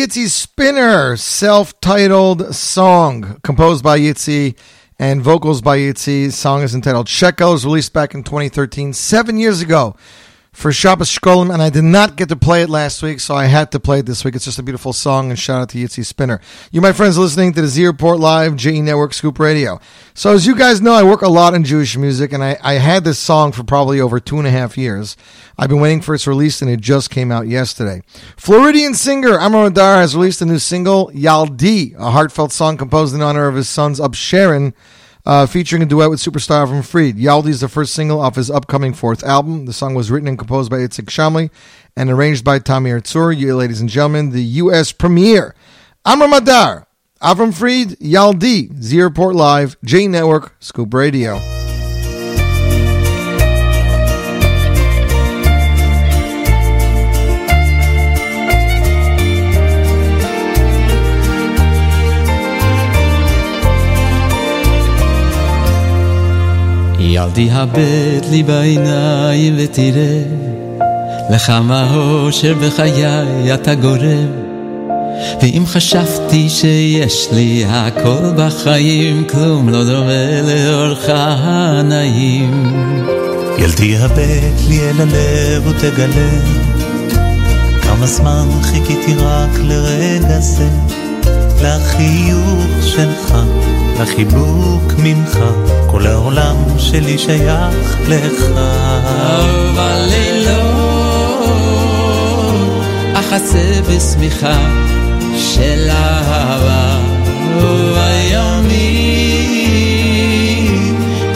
Yitzi 0.08 0.30
Spinner, 0.30 1.18
self-titled 1.18 2.56
song 2.56 3.42
composed 3.44 3.84
by 3.84 4.00
Yitzi 4.00 4.58
and 4.98 5.22
vocals 5.22 5.62
by 5.62 5.78
Yitzi. 5.80 6.32
Song 6.32 6.64
is 6.64 6.74
entitled 6.74 7.10
Shekel. 7.10 7.52
Was 7.52 7.66
released 7.66 7.92
back 7.92 8.14
in 8.14 8.24
2013, 8.24 8.94
seven 8.94 9.38
years 9.38 9.60
ago 9.60 9.98
for 10.54 10.72
Shabbos 10.72 11.10
Shkolim, 11.10 11.54
and 11.54 11.62
I 11.62 11.70
did 11.70 11.84
not 11.84 12.16
get 12.16 12.30
to 12.30 12.38
play 12.38 12.62
it 12.62 12.70
last 12.70 13.04
week, 13.04 13.20
so 13.20 13.36
I 13.36 13.46
had 13.46 13.72
to 13.74 13.82
play 13.82 14.00
it 14.00 14.06
this 14.06 14.24
week. 14.24 14.34
It's 14.34 14.46
just 14.46 14.58
a 14.58 14.64
beautiful 14.64 14.94
song, 14.94 15.30
and 15.30 15.38
shout 15.38 15.62
out 15.62 15.70
to 15.70 15.78
Yitzi 15.78 16.06
Spinner. 16.06 16.40
You, 16.72 16.80
my 16.80 16.94
friends, 16.94 17.18
listening 17.18 17.52
to 17.54 17.62
the 17.62 17.68
Z 17.68 17.86
Report 17.86 18.18
Live, 18.18 18.56
JE 18.56 18.82
Network 18.82 19.14
Scoop 19.14 19.40
Radio. 19.40 19.80
So, 20.18 20.34
as 20.34 20.48
you 20.48 20.56
guys 20.56 20.82
know, 20.82 20.94
I 20.94 21.04
work 21.04 21.22
a 21.22 21.30
lot 21.30 21.54
in 21.54 21.64
Jewish 21.64 21.96
music, 21.96 22.34
and 22.34 22.44
I, 22.44 22.58
I 22.64 22.74
had 22.74 23.04
this 23.04 23.20
song 23.20 23.52
for 23.52 23.64
probably 23.64 24.02
over 24.02 24.20
two 24.20 24.40
and 24.40 24.48
a 24.48 24.50
half 24.50 24.76
years. 24.76 25.16
I've 25.60 25.70
been 25.70 25.80
waiting 25.80 26.02
for 26.02 26.16
its 26.16 26.26
release, 26.26 26.60
and 26.60 26.72
it 26.72 26.82
just 26.82 27.12
came 27.12 27.32
out 27.32 27.48
yesterday. 27.48 28.02
Floridian 28.36 28.96
singer 28.96 29.38
Amar 29.38 29.68
Adar 29.68 29.98
has 29.98 30.16
released 30.16 30.42
a 30.42 30.48
new 30.48 30.58
single, 30.58 31.12
Yaldi, 31.12 31.94
a 32.00 32.10
heartfelt 32.10 32.52
song 32.52 32.78
composed 32.78 33.14
in 33.14 33.22
honor 33.22 33.48
of 33.48 33.54
his 33.54 33.70
sons 33.70 34.00
upsherin, 34.00 34.74
uh, 35.28 35.46
featuring 35.46 35.84
a 35.84 35.86
duet 35.86 36.10
with 36.10 36.20
superstar 36.20 36.66
Avram 36.66 36.84
Fried. 36.84 37.18
Yaldi 37.18 37.50
is 37.50 37.62
the 37.62 37.68
first 37.68 37.94
single 37.94 38.20
off 38.20 38.38
his 38.38 38.50
upcoming 38.50 38.96
fourth 38.96 39.24
album. 39.24 39.68
The 39.68 39.74
song 39.74 39.94
was 39.94 40.10
written 40.10 40.28
and 40.28 40.40
composed 40.40 40.72
by 40.72 40.78
Itzik 40.78 41.12
Shamli 41.12 41.52
and 41.96 42.10
arranged 42.10 42.44
by 42.44 42.58
Tommy 42.58 42.90
Artsur. 42.90 43.38
You, 43.38 43.56
ladies 43.56 43.82
and 43.82 43.90
gentlemen, 43.90 44.32
the 44.32 44.42
U.S. 44.42 44.92
premiere. 44.92 45.54
Amar 46.06 46.28
Madar, 46.28 46.87
Avram 47.22 47.52
Fried, 47.52 47.98
Yaldi, 48.00 48.70
Z 48.80 49.02
Report 49.02 49.36
Live, 49.36 49.76
J 49.84 50.08
Network, 50.08 50.54
Scoop 50.60 50.94
Radio. 50.94 51.40
ילדי 67.00 67.52
הבט 67.52 68.26
לי 68.32 68.44
בעיניים 68.44 69.56
ותראה 69.58 70.22
לכמה 71.30 71.96
אושר 71.96 72.54
בחיי 72.54 73.54
אתה 73.54 73.76
גורם 73.76 74.47
ואם 75.42 75.64
חשבתי 75.66 76.50
שיש 76.50 77.28
לי 77.32 77.64
הכל 77.68 78.32
בחיים 78.36 79.28
כלום 79.28 79.70
לא 79.70 79.84
דומה 79.84 80.42
לאורך 80.42 81.06
הנעים. 81.10 82.76
ילדי 83.58 83.98
הבט 83.98 84.68
לי 84.70 84.80
אל 84.80 85.02
הלב 85.02 85.68
ותגלה 85.68 86.30
כמה 87.82 88.08
זמן 88.08 88.48
חיכיתי 88.64 89.16
רק 89.16 89.60
לרגע 89.64 90.40
זה 90.40 90.68
לחיוך 91.62 92.68
שלך, 92.82 93.34
לחיבוק 94.00 94.94
ממך. 94.98 95.40
כל 95.88 96.08
העולם 96.08 96.56
שלי 96.78 97.18
שייך 97.18 97.98
לך. 98.10 98.44
ובלילות 99.74 100.78
אחסה 103.14 103.82
בשמיכה 103.90 104.87
של 105.38 105.90
אהבה 105.90 106.98
ובימים 107.58 108.98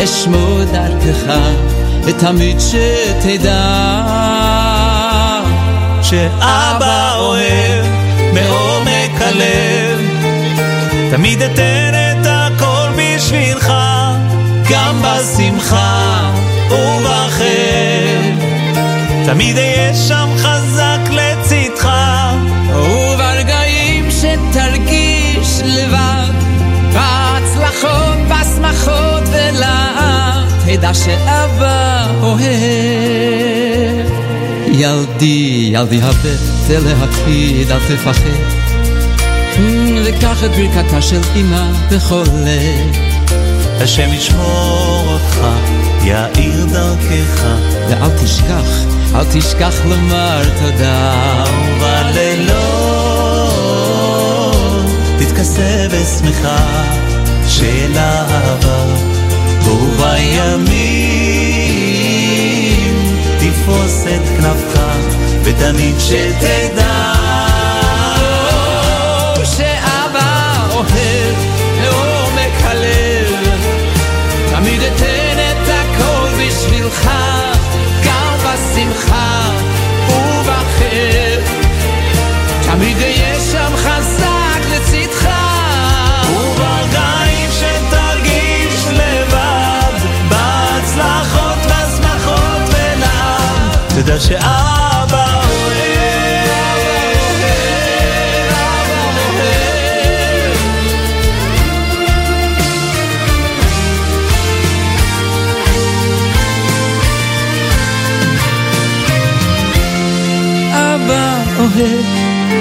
אשמור 0.04 0.60
דרכך 0.72 1.34
ותמיד 2.04 2.58
שתדע 2.60 3.92
שאבא 6.02 7.16
אוהב 7.16 7.86
מעומק 8.34 9.22
הלב. 9.22 10.00
תמיד 11.12 11.42
אתן 11.42 11.94
את 11.94 12.28
הכל 12.30 12.88
בשבילך 12.98 13.74
גם 14.70 15.02
בשמחה 15.02 16.32
ובחן. 16.70 18.38
תמיד 19.26 19.58
אהיה 19.58 19.94
שם 19.96 20.30
שמחות 28.72 29.24
ולעם, 29.28 30.48
תדע 30.66 30.94
שאבא 30.94 32.08
אוהב. 32.22 32.42
ילדי, 34.68 35.70
ילדי 35.74 36.02
הבט 36.02 36.40
להקפיד, 36.70 37.72
אל 37.72 37.80
תפחד. 37.80 38.30
וקח 40.06 40.44
את 40.44 40.52
ברכתה 40.52 41.02
של 41.02 41.20
אמא 41.36 41.72
בכל 41.92 42.24
לב. 42.46 42.96
השם 43.82 44.14
ישמור 44.14 45.04
אותך, 45.08 45.40
יאיר 46.04 46.66
דרכך. 46.66 47.46
ואל 47.90 48.10
תשכח, 48.24 48.86
אל 49.16 49.24
תשכח 49.34 49.76
לומר 49.86 50.42
תודה. 50.60 51.44
ובלילות 51.78 52.92
תתכסה 55.20 55.88
בשמחה 55.92 57.11
של 57.52 57.98
אהבה, 57.98 58.84
ובימים 59.66 60.72
תפרוס 63.40 64.04
את 64.04 64.22
כנפך, 64.38 64.78
ותמיד 65.44 65.96
שתדע. 66.00 67.14
שאבא 69.44 70.68
אוהב 70.74 71.36
לעומק 71.82 72.56
הלב, 72.64 73.60
תמיד 74.56 74.82
אתן 74.82 75.38
את 75.52 75.68
הכל 75.68 76.30
בשבילך, 76.40 77.10
גם 78.06 78.38
בשמחה 78.38 79.50
ובכאב, 80.08 81.44
תמיד 82.66 82.98
אהיה 82.98 83.40
שם 83.52 83.72
חזק 83.78 84.31
תדע 94.12 94.20
שאבא 94.20 95.42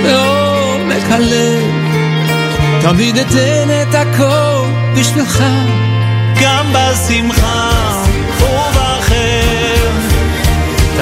בעומק 0.02 1.10
הלב, 1.10 1.70
תמיד 2.80 3.16
אתן 3.16 3.68
את 3.82 3.94
הכל 3.94 4.66
בשבילך. 4.96 5.44
גם 6.42 6.72
בשמחה 6.72 7.99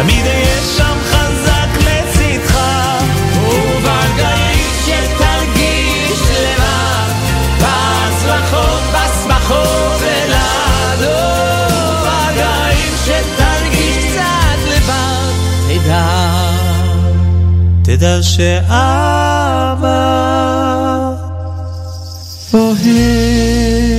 תמיד 0.03 0.27
אהיה 0.27 0.61
שם 0.77 0.97
חזק 1.05 1.69
לצדך. 1.77 2.59
וברגעים 3.35 4.71
שתרגיש 4.85 6.21
לבד, 6.31 7.13
בהצלחות, 7.61 8.83
בשמחות 8.93 10.01
ולעד, 10.01 10.99
וברגעים 12.01 12.93
שתרגיש 13.05 13.97
קצת 13.97 14.61
לבד, 14.69 15.33
תדע. 15.69 16.07
תדע 17.83 18.23
שאבא 18.23 19.69
Are 22.51 23.98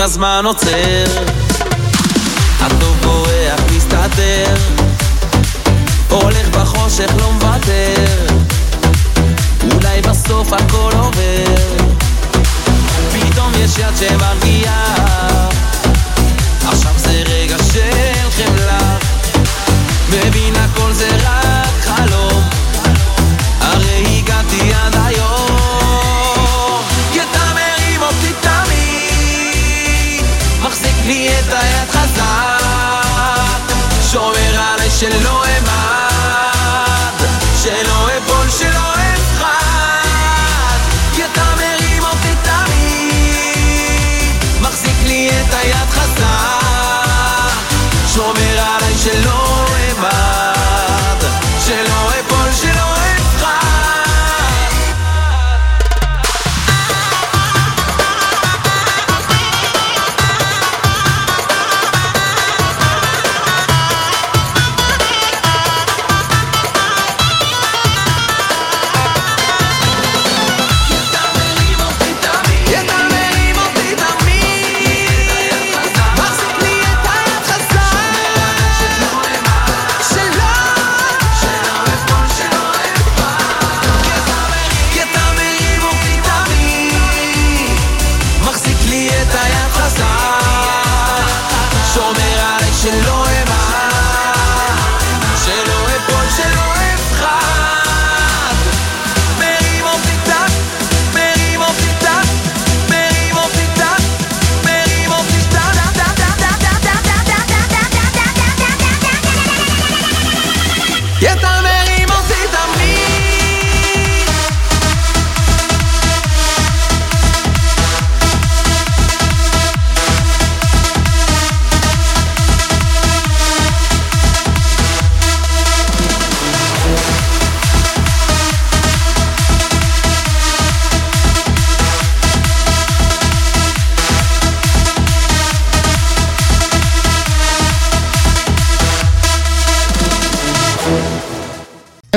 הזמן 0.00 0.42
עוצר 0.46 1.29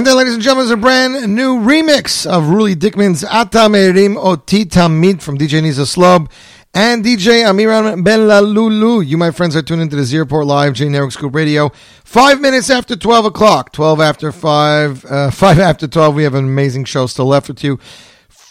And 0.06 0.18
ladies 0.18 0.34
and 0.34 0.43
gentlemen, 0.43 0.66
is 0.66 0.72
a 0.72 0.76
brand 0.76 1.34
new 1.34 1.60
remix 1.60 2.26
of 2.26 2.43
Ruli 2.43 2.78
Dickman's 2.78 3.24
Ata 3.24 3.70
Merim 3.70 4.18
Oti 4.18 4.66
Tamid 4.66 5.22
from 5.22 5.38
DJ 5.38 5.62
Niza 5.62 5.88
Slob 5.88 6.30
and 6.74 7.06
DJ 7.06 7.45
Amiran 7.45 8.04
Ben 8.04 8.28
Lulu. 8.28 8.99
You, 8.99 9.18
my 9.18 9.32
friends, 9.32 9.56
are 9.56 9.62
tuned 9.62 9.82
into 9.82 9.95
the 9.95 10.04
Z 10.04 10.18
Report 10.18 10.45
Live, 10.45 10.74
J 10.74 10.89
Network 10.89 11.14
Scoop 11.14 11.34
Radio. 11.34 11.70
Five 12.04 12.41
minutes 12.41 12.70
after 12.70 12.97
12 12.97 13.28
o'clock, 13.28 13.72
12 13.72 14.01
after 14.01 14.34
5, 14.34 15.06
uh, 15.06 15.32
5 15.32 15.60
after 15.60 15.88
12, 15.88 16.16
we 16.16 16.24
have 16.24 16.36
an 16.36 16.43
amazing 16.43 16.84
show 16.84 17.06
still 17.06 17.28
left 17.28 17.47
with 17.47 17.64
you. 17.64 17.80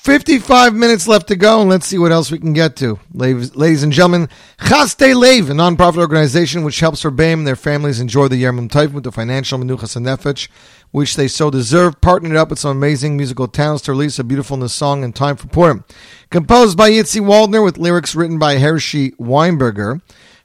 55 0.02 0.74
minutes 0.74 1.06
left 1.06 1.28
to 1.28 1.36
go, 1.36 1.60
and 1.60 1.70
let's 1.70 1.86
see 1.86 1.96
what 1.96 2.10
else 2.10 2.32
we 2.32 2.38
can 2.40 2.52
get 2.52 2.74
to. 2.74 2.98
Ladies, 3.14 3.84
and 3.84 3.92
gentlemen, 3.92 4.28
Chasdei 4.58 5.14
Lev, 5.14 5.48
a 5.48 5.54
non-profit 5.54 6.00
organization 6.00 6.64
which 6.64 6.80
helps 6.80 7.04
Rebbeim 7.04 7.34
and 7.34 7.46
their 7.46 7.54
families 7.54 8.00
enjoy 8.00 8.26
the 8.26 8.42
Yermum 8.42 8.68
Taif 8.68 8.90
with 8.90 9.04
the 9.04 9.12
financial 9.12 9.60
menuchas 9.60 9.94
and 9.94 10.04
nefesh, 10.04 10.48
which 10.90 11.14
they 11.14 11.28
so 11.28 11.52
deserve, 11.52 12.00
partnered 12.00 12.36
up 12.36 12.50
with 12.50 12.58
some 12.58 12.76
amazing 12.76 13.16
musical 13.16 13.46
talents 13.46 13.84
to 13.84 13.92
release 13.92 14.18
a 14.18 14.24
beautiful 14.24 14.56
new 14.56 14.66
song 14.66 15.04
in 15.04 15.12
time 15.12 15.36
for 15.36 15.46
Purim. 15.46 15.84
Composed 16.30 16.76
by 16.76 16.90
Yitzi 16.90 17.20
Waldner 17.20 17.62
with 17.62 17.78
lyrics 17.78 18.16
written 18.16 18.40
by 18.40 18.58
Hershey 18.58 19.12
Weinberger. 19.12 20.00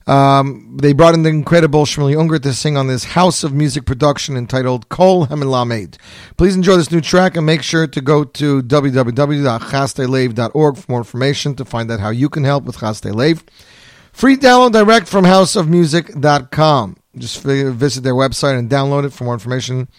Um, 0.07 0.77
they 0.81 0.93
brought 0.93 1.13
in 1.15 1.23
the 1.23 1.29
incredible 1.29 1.85
Shmuley 1.85 2.17
Unger 2.17 2.39
to 2.39 2.53
sing 2.53 2.77
on 2.77 2.87
this 2.87 3.03
House 3.03 3.43
of 3.43 3.51
Music 3.53 3.85
production 3.85 4.37
entitled 4.37 4.87
Kol 4.87 5.27
Hamilamed. 5.27 5.97
Please 6.37 6.55
enjoy 6.55 6.77
this 6.77 6.91
new 6.91 7.01
track 7.01 7.35
and 7.35 7.45
make 7.45 7.61
sure 7.61 7.87
to 7.87 7.99
go 7.99 8.23
to 8.23 8.63
www.chasdeilev.org 8.63 10.77
for 10.77 10.91
more 10.91 11.01
information 11.01 11.55
to 11.55 11.65
find 11.65 11.91
out 11.91 11.99
how 11.99 12.09
you 12.09 12.29
can 12.29 12.45
help 12.45 12.63
with 12.63 12.77
Chasdei 12.77 13.13
Lev. 13.13 13.43
Free 14.13 14.37
download 14.37 14.71
direct 14.71 15.09
from 15.09 15.25
houseofmusic.com. 15.25 16.95
Just 17.17 17.43
visit 17.43 18.03
their 18.03 18.15
website 18.15 18.57
and 18.57 18.69
download 18.69 19.05
it 19.05 19.11
for 19.11 19.25
more 19.25 19.33
information. 19.33 19.89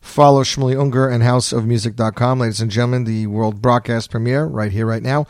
Follow 0.00 0.44
Shmuley 0.44 0.80
Unger 0.80 1.08
and 1.08 1.24
houseofmusic.com. 1.24 2.38
Ladies 2.38 2.60
and 2.60 2.70
gentlemen, 2.70 3.02
the 3.04 3.26
world 3.26 3.60
broadcast 3.60 4.12
premiere 4.12 4.44
right 4.44 4.70
here, 4.70 4.86
right 4.86 5.02
now. 5.02 5.26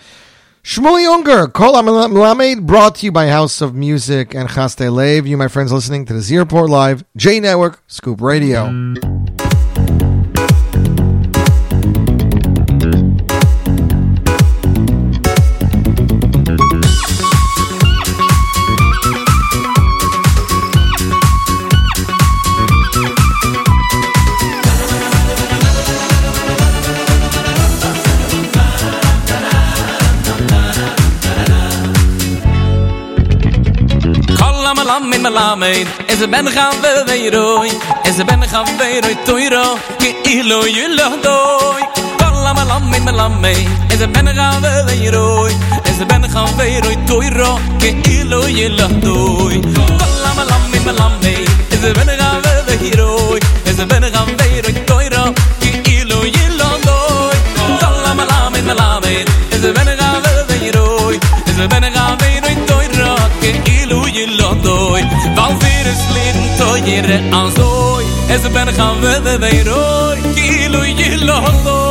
Shmuley 0.66 1.08
Unger, 1.08 1.46
Kol 1.46 2.60
brought 2.66 2.96
to 2.96 3.06
you 3.06 3.12
by 3.12 3.28
House 3.28 3.60
of 3.60 3.76
Music 3.76 4.34
and 4.34 4.48
Chasdei 4.48 4.92
Lev. 4.92 5.24
You, 5.24 5.36
my 5.36 5.46
friends, 5.46 5.70
listening 5.70 6.06
to 6.06 6.12
the 6.12 6.20
Z 6.20 6.36
Report 6.38 6.68
Live, 6.68 7.04
J 7.16 7.38
Network, 7.38 7.84
Scoop 7.86 8.20
Radio. 8.20 9.15
mit 35.10 35.20
mir 35.22 35.30
lamen 35.30 35.86
es 36.08 36.22
a 36.22 36.26
ben 36.26 36.46
gaan 36.46 36.74
we 36.82 36.90
we 37.06 37.70
es 38.04 38.18
a 38.18 38.24
ben 38.24 38.42
gaan 38.52 38.66
we 38.78 39.14
toiro 39.24 39.64
toi 39.98 40.12
ki 40.22 40.38
ilo 40.38 40.60
ilo 40.66 41.08
doi 41.26 41.82
kala 42.18 42.54
ma 42.54 42.64
lam 42.64 42.90
mit 42.90 43.02
mir 43.04 43.14
es 43.92 44.02
a 44.02 44.06
ben 44.06 44.28
gaan 44.38 44.62
we 44.62 44.70
we 45.44 45.52
es 45.90 46.00
a 46.00 46.04
ben 46.04 46.24
gaan 46.34 46.48
we 46.58 46.96
toiro 47.06 47.50
toi 47.80 47.92
ki 48.02 48.20
ilo 48.20 48.40
ilo 48.64 48.88
doi 49.06 49.60
kala 49.76 50.30
ma 50.36 50.44
lam 50.50 50.62
mit 50.72 50.84
mir 50.86 50.96
es 51.74 51.84
a 51.84 51.92
ben 51.96 52.10
gaan 52.20 52.42
we 52.44 52.76
we 53.30 53.55
Weil 65.36 65.54
wir 65.62 65.84
es 65.92 66.02
leben 66.16 66.44
teure 66.58 67.18
an 67.36 67.50
so 67.56 68.00
Es 68.28 68.42
ben 68.42 68.68
gaan 68.74 69.00
we 69.00 69.12
we 69.24 69.38
we 69.40 69.64
roi 69.70 70.18
Kilo 70.34 70.82
jilo 70.84 71.34
hallo 71.34 71.85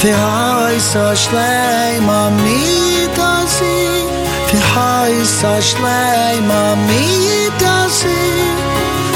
Fi 0.00 0.08
hai 0.08 0.78
sa 0.80 1.14
shlei 1.22 2.00
ma 2.00 2.30
mi 2.30 3.06
ta 3.16 3.32
si 3.56 3.76
Fi 4.48 4.58
hai 4.72 5.24
sa 5.38 5.52
shlei 5.60 6.40
ma 6.48 6.62
mi 6.86 7.04
ta 7.60 7.76
si 7.98 8.18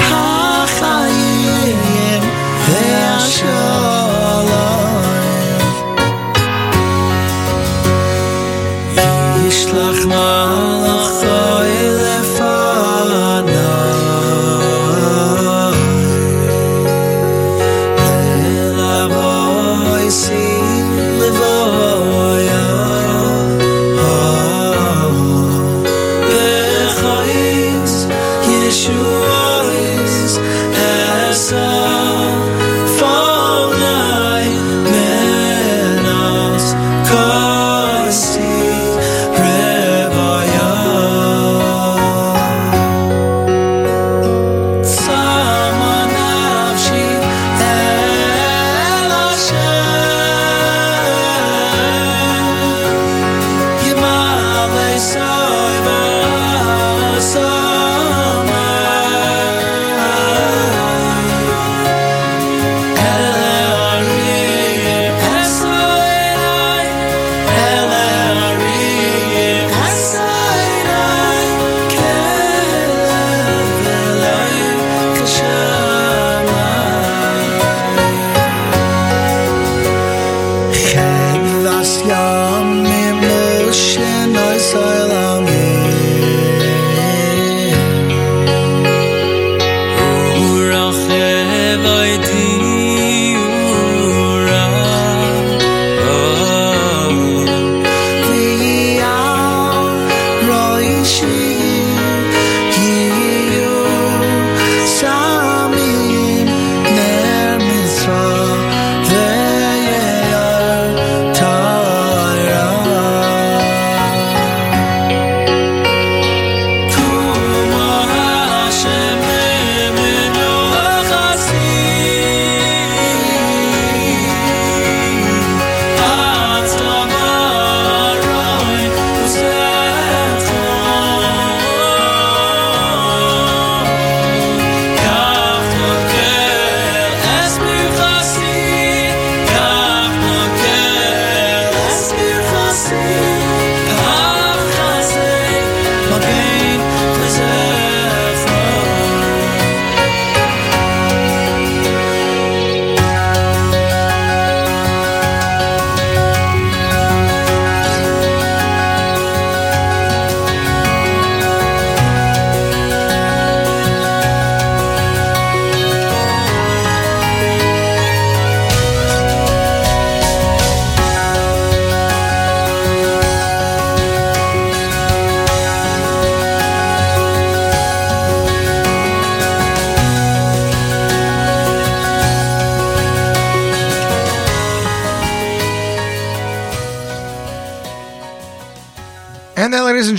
Ha 0.09 0.45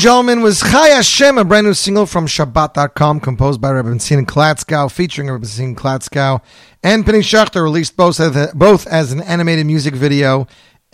gentlemen, 0.05 0.41
was 0.41 0.61
Chai 0.61 0.89
Hashem, 0.89 1.39
a 1.39 1.43
brand 1.43 1.65
new 1.65 1.73
single 1.73 2.05
from 2.05 2.27
Shabbat.com, 2.27 3.21
composed 3.21 3.59
by 3.59 3.71
Rebbetzin 3.71 4.27
Klatzko, 4.27 4.91
featuring 4.91 5.29
Rebbetzin 5.29 5.73
Klatzko 5.73 6.43
and 6.83 7.03
Penny 7.03 7.21
Schachter, 7.21 7.63
released 7.63 7.97
both 7.97 8.19
as, 8.19 8.53
both 8.53 8.85
as 8.85 9.11
an 9.11 9.23
animated 9.23 9.65
music 9.65 9.95
video 9.95 10.45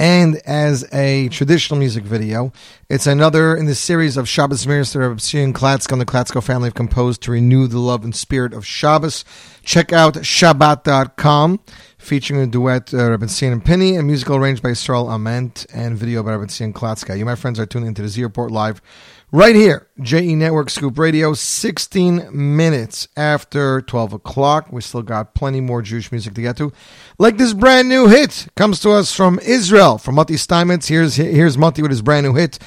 and 0.02 0.38
as 0.48 0.84
a 0.92 1.30
traditional 1.30 1.78
music 1.78 2.04
video. 2.04 2.52
It's 2.90 3.06
another 3.06 3.56
in 3.56 3.68
the 3.68 3.76
series 3.76 4.18
of 4.18 4.28
Shabbos 4.28 4.66
Mirs 4.66 4.94
that 4.94 5.00
Rebbetzin 5.00 5.54
Klatzko 5.54 5.92
and 5.92 6.02
the 6.02 6.08
Klatzko 6.08 6.44
family 6.44 6.66
have 6.70 6.74
composed 6.74 7.22
to 7.22 7.32
renew 7.32 7.68
the 7.68 7.78
love 7.78 8.04
and 8.04 8.16
spirit 8.16 8.52
of 8.52 8.66
Shabbos. 8.66 9.24
Check 9.64 9.94
out 9.94 10.16
Shabbat.com 10.16 11.60
featuring 12.00 12.42
a 12.42 12.48
duet, 12.48 12.92
uh, 12.96 13.16
Rebbetzin 13.16 13.52
and 13.52 13.64
Penny, 13.64 13.96
and 13.96 14.08
musical 14.08 14.38
arranged 14.38 14.64
by 14.64 14.70
Israel 14.70 15.08
Ament, 15.08 15.68
and 15.72 15.96
video 15.96 16.24
by 16.24 16.32
Rebbetzin 16.32 16.74
Klatzko. 16.74 17.16
You, 17.16 17.26
my 17.26 17.36
friends, 17.36 17.60
are 17.60 17.68
tuning 17.68 17.90
into 17.90 18.02
the 18.02 18.08
Z 18.08 18.24
Report 18.24 18.50
Live 18.50 18.82
right 19.32 19.56
here, 19.56 19.88
JE 20.02 20.36
Network 20.36 20.70
Scoop 20.70 20.98
Radio, 20.98 21.34
16 21.34 22.30
minutes 22.32 23.08
after 23.16 23.82
12 23.82 24.14
o'clock. 24.14 24.72
We 24.72 24.82
still 24.82 25.02
got 25.02 25.34
plenty 25.34 25.62
more 25.62 25.82
Jewish 25.82 26.12
music 26.12 26.34
to 26.36 26.42
get 26.42 26.58
to. 26.58 26.72
Like 27.18 27.38
this 27.38 27.54
brand 27.54 27.90
new 27.90 28.08
hit 28.08 28.48
comes 28.56 28.80
to 28.82 28.92
us 28.92 29.16
from 29.16 29.40
Israel, 29.40 29.98
from 29.98 30.16
Mati 30.16 30.38
Steinmetz. 30.38 30.88
Here's, 30.88 31.16
here's 31.16 31.58
Mati 31.58 31.82
with 31.82 31.92
his 31.92 32.02
brand 32.02 32.26
new 32.26 32.34
hit. 32.34 32.60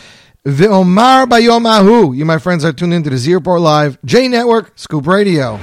Ve'omar 0.45 1.27
Bayom 1.27 1.67
Ahu. 1.67 2.13
You, 2.13 2.25
my 2.25 2.39
friends, 2.39 2.65
are 2.65 2.73
tuned 2.73 2.93
into 2.93 3.11
the 3.11 3.17
Z 3.17 3.33
Report 3.35 3.61
Live, 3.61 3.99
J 4.05 4.29
Network, 4.29 4.73
Scoop 4.77 5.07
Radio. 5.07 5.59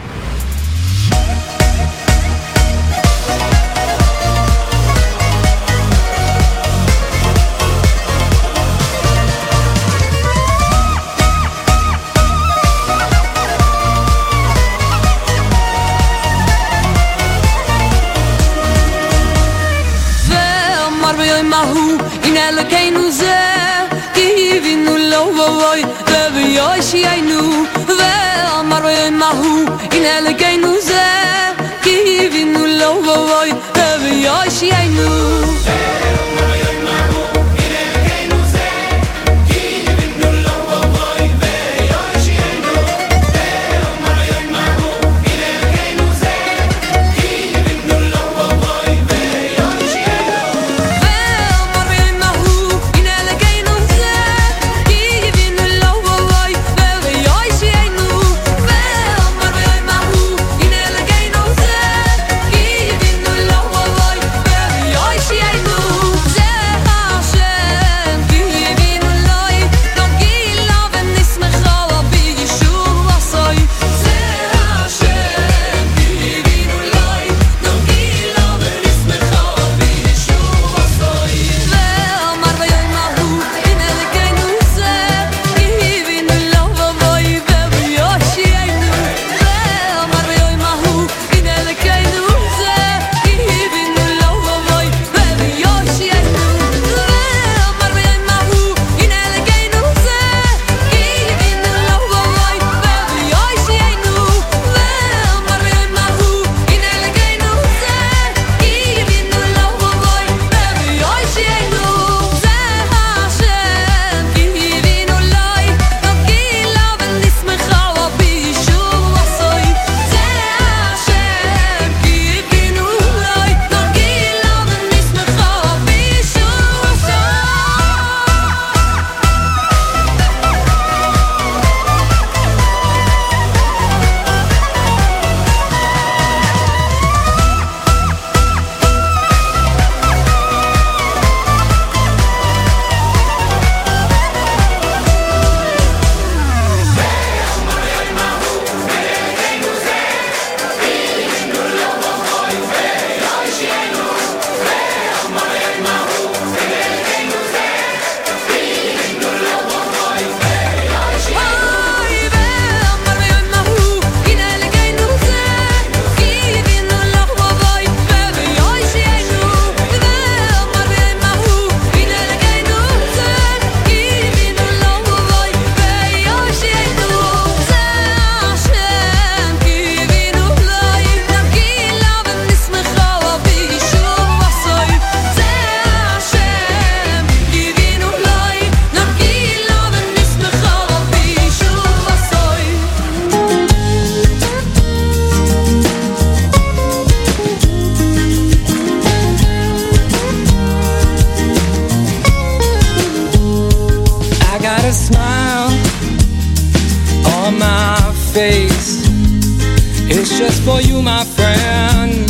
Just 210.41 210.63
for 210.63 210.81
you, 210.81 211.01
my 211.03 211.23
friend. 211.23 212.25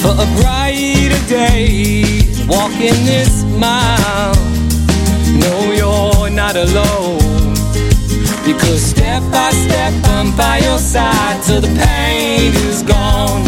For 0.00 0.12
a 0.16 0.28
brighter 0.40 1.22
day, 1.28 2.24
walking 2.48 2.98
this 3.04 3.44
mile. 3.44 4.34
No, 5.44 5.54
you're 5.80 6.30
not 6.30 6.56
alone. 6.56 7.52
Because 8.48 8.80
step 8.80 9.22
by 9.30 9.50
step, 9.50 9.92
I'm 10.16 10.34
by 10.36 10.58
your 10.58 10.78
side 10.78 11.42
till 11.44 11.60
the 11.60 11.72
pain 11.84 12.54
is 12.70 12.82
gone. 12.82 13.44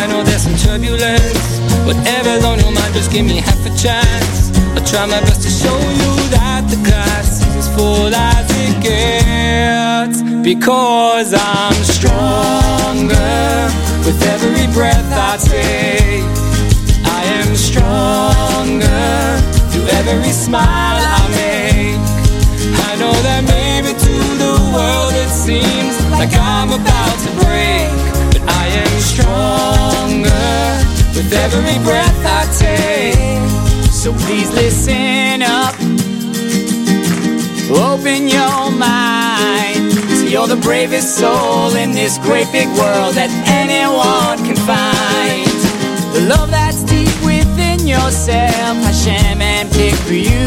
I 0.00 0.06
know 0.08 0.24
there's 0.24 0.42
some 0.42 0.56
turbulence. 0.56 1.46
Whatever's 1.86 2.44
on 2.44 2.58
your 2.58 2.72
mind, 2.72 2.92
just 2.92 3.12
give 3.12 3.24
me 3.24 3.36
half 3.36 3.62
a 3.64 3.72
chance. 3.84 4.50
I'll 4.74 4.84
try 4.84 5.06
my 5.06 5.20
best 5.20 5.42
to 5.42 5.50
show 5.62 5.78
you 6.00 6.12
that 6.34 6.66
the 6.68 6.78
glass 6.82 7.45
full 7.76 8.14
as 8.14 8.46
it 8.64 8.76
gets. 8.82 10.22
Because 10.42 11.34
I'm 11.34 11.80
stronger 11.84 13.36
with 14.06 14.18
every 14.34 14.66
breath 14.72 15.10
I 15.12 15.36
take. 15.52 16.24
I 17.18 17.20
am 17.38 17.50
stronger 17.54 19.12
through 19.70 19.88
every 20.00 20.32
smile 20.32 21.00
I 21.18 21.22
make. 21.40 22.00
I 22.88 22.92
know 23.00 23.14
that 23.26 23.42
maybe 23.54 23.92
to 24.06 24.14
the 24.44 24.54
world, 24.74 25.12
it 25.24 25.30
seems 25.46 25.94
like 26.18 26.32
I'm 26.34 26.70
about 26.80 27.16
to 27.24 27.30
break. 27.44 27.92
But 28.32 28.42
I 28.62 28.64
am 28.84 28.94
stronger 29.12 30.48
with 31.14 31.30
every 31.44 31.78
breath 31.84 32.20
I 32.40 32.42
take. 32.64 33.92
So 33.92 34.12
please 34.24 34.50
listen 34.54 35.42
up. 35.42 35.85
Open 37.68 38.28
your 38.28 38.70
mind. 38.70 39.90
See, 40.14 40.30
you're 40.30 40.46
the 40.46 40.60
bravest 40.62 41.18
soul 41.18 41.74
in 41.74 41.90
this 41.90 42.16
great 42.18 42.46
big 42.52 42.68
world 42.78 43.18
that 43.18 43.26
anyone 43.42 44.38
can 44.46 44.54
find. 44.54 45.50
The 46.14 46.30
love 46.30 46.50
that's 46.50 46.84
deep 46.84 47.10
within 47.26 47.82
yourself, 47.82 48.78
Hashem 48.86 49.42
and 49.42 49.66
pick 49.72 49.94
for 50.06 50.14
you. 50.14 50.46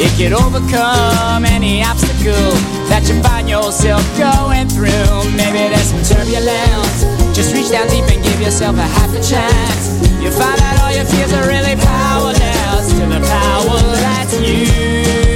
It 0.00 0.08
can 0.16 0.32
overcome 0.32 1.44
any 1.44 1.84
obstacle 1.84 2.48
that 2.88 3.04
you 3.04 3.20
find 3.20 3.44
yourself 3.44 4.00
going 4.16 4.72
through. 4.72 5.36
Maybe 5.36 5.68
there's 5.68 5.92
some 5.92 6.00
turbulence. 6.00 7.04
Just 7.36 7.52
reach 7.52 7.68
down 7.68 7.92
deep 7.92 8.08
and 8.08 8.24
give 8.24 8.40
yourself 8.40 8.80
a 8.80 8.88
half 8.88 9.12
a 9.12 9.20
chance. 9.20 10.00
You'll 10.16 10.32
find 10.32 10.56
out 10.64 10.80
all 10.80 10.92
your 10.96 11.04
fears 11.04 11.32
are 11.36 11.44
really 11.44 11.76
powerless 11.76 12.88
to 12.96 13.04
the 13.04 13.20
power 13.20 13.78
that's 14.00 14.40
you. 14.40 15.29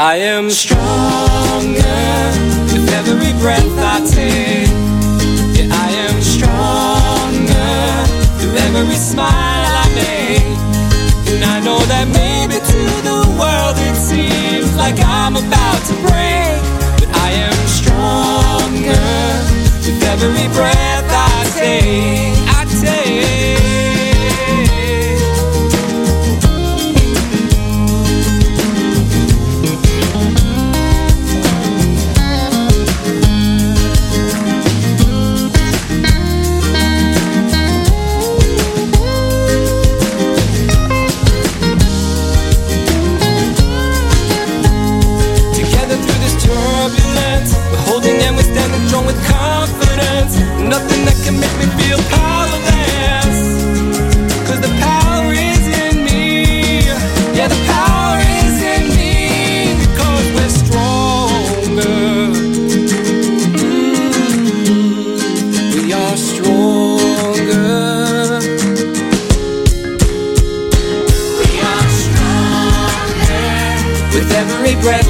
I 0.00 0.14
am 0.14 0.48
stronger 0.48 0.78
with 2.70 2.88
every 2.94 3.32
breath 3.42 3.66
I 3.78 3.98
take. 4.06 4.70
Yeah, 5.58 5.74
I 5.74 5.90
am 6.06 6.22
stronger 6.22 8.06
through 8.38 8.54
every 8.62 8.94
smile 8.94 9.26
I 9.26 9.90
make. 9.98 11.34
And 11.34 11.44
I 11.44 11.58
know 11.64 11.80
that 11.90 12.06
maybe 12.14 12.62
to 12.62 12.82
the 13.02 13.26
world 13.42 13.74
it 13.90 13.96
seems 13.96 14.72
like 14.76 15.00
I'm 15.00 15.34
about 15.34 15.82
to 15.90 15.94
break. 16.06 16.62
But 17.02 17.10
I 17.18 17.30
am 17.50 17.58
stronger 17.66 19.02
with 19.82 20.00
every 20.06 20.46
breath 20.54 21.10
I 21.10 21.50
take. 21.58 21.58
I 21.58 22.34
take. 22.34 22.37
Nothing 50.66 51.04
that 51.06 51.16
can 51.24 51.38
make 51.40 51.56
me 51.58 51.66
feel 51.80 51.98
powerless. 52.10 53.38
Cause 54.46 54.60
the 54.60 54.68
power 54.80 55.32
is 55.32 55.66
in 55.84 56.04
me. 56.04 56.80
Yeah, 57.36 57.48
the 57.48 57.60
power 57.66 58.18
is 58.44 58.62
in 58.74 58.84
me. 58.96 59.74
Because 59.80 60.26
we're 60.34 60.54
stronger. 60.64 62.00
Mm, 63.58 65.74
we 65.74 65.92
are 65.92 66.16
stronger. 66.16 67.68
We 71.40 71.50
are 71.72 71.88
stronger 72.02 73.46
with 74.14 74.30
every 74.32 74.74
breath 74.82 75.08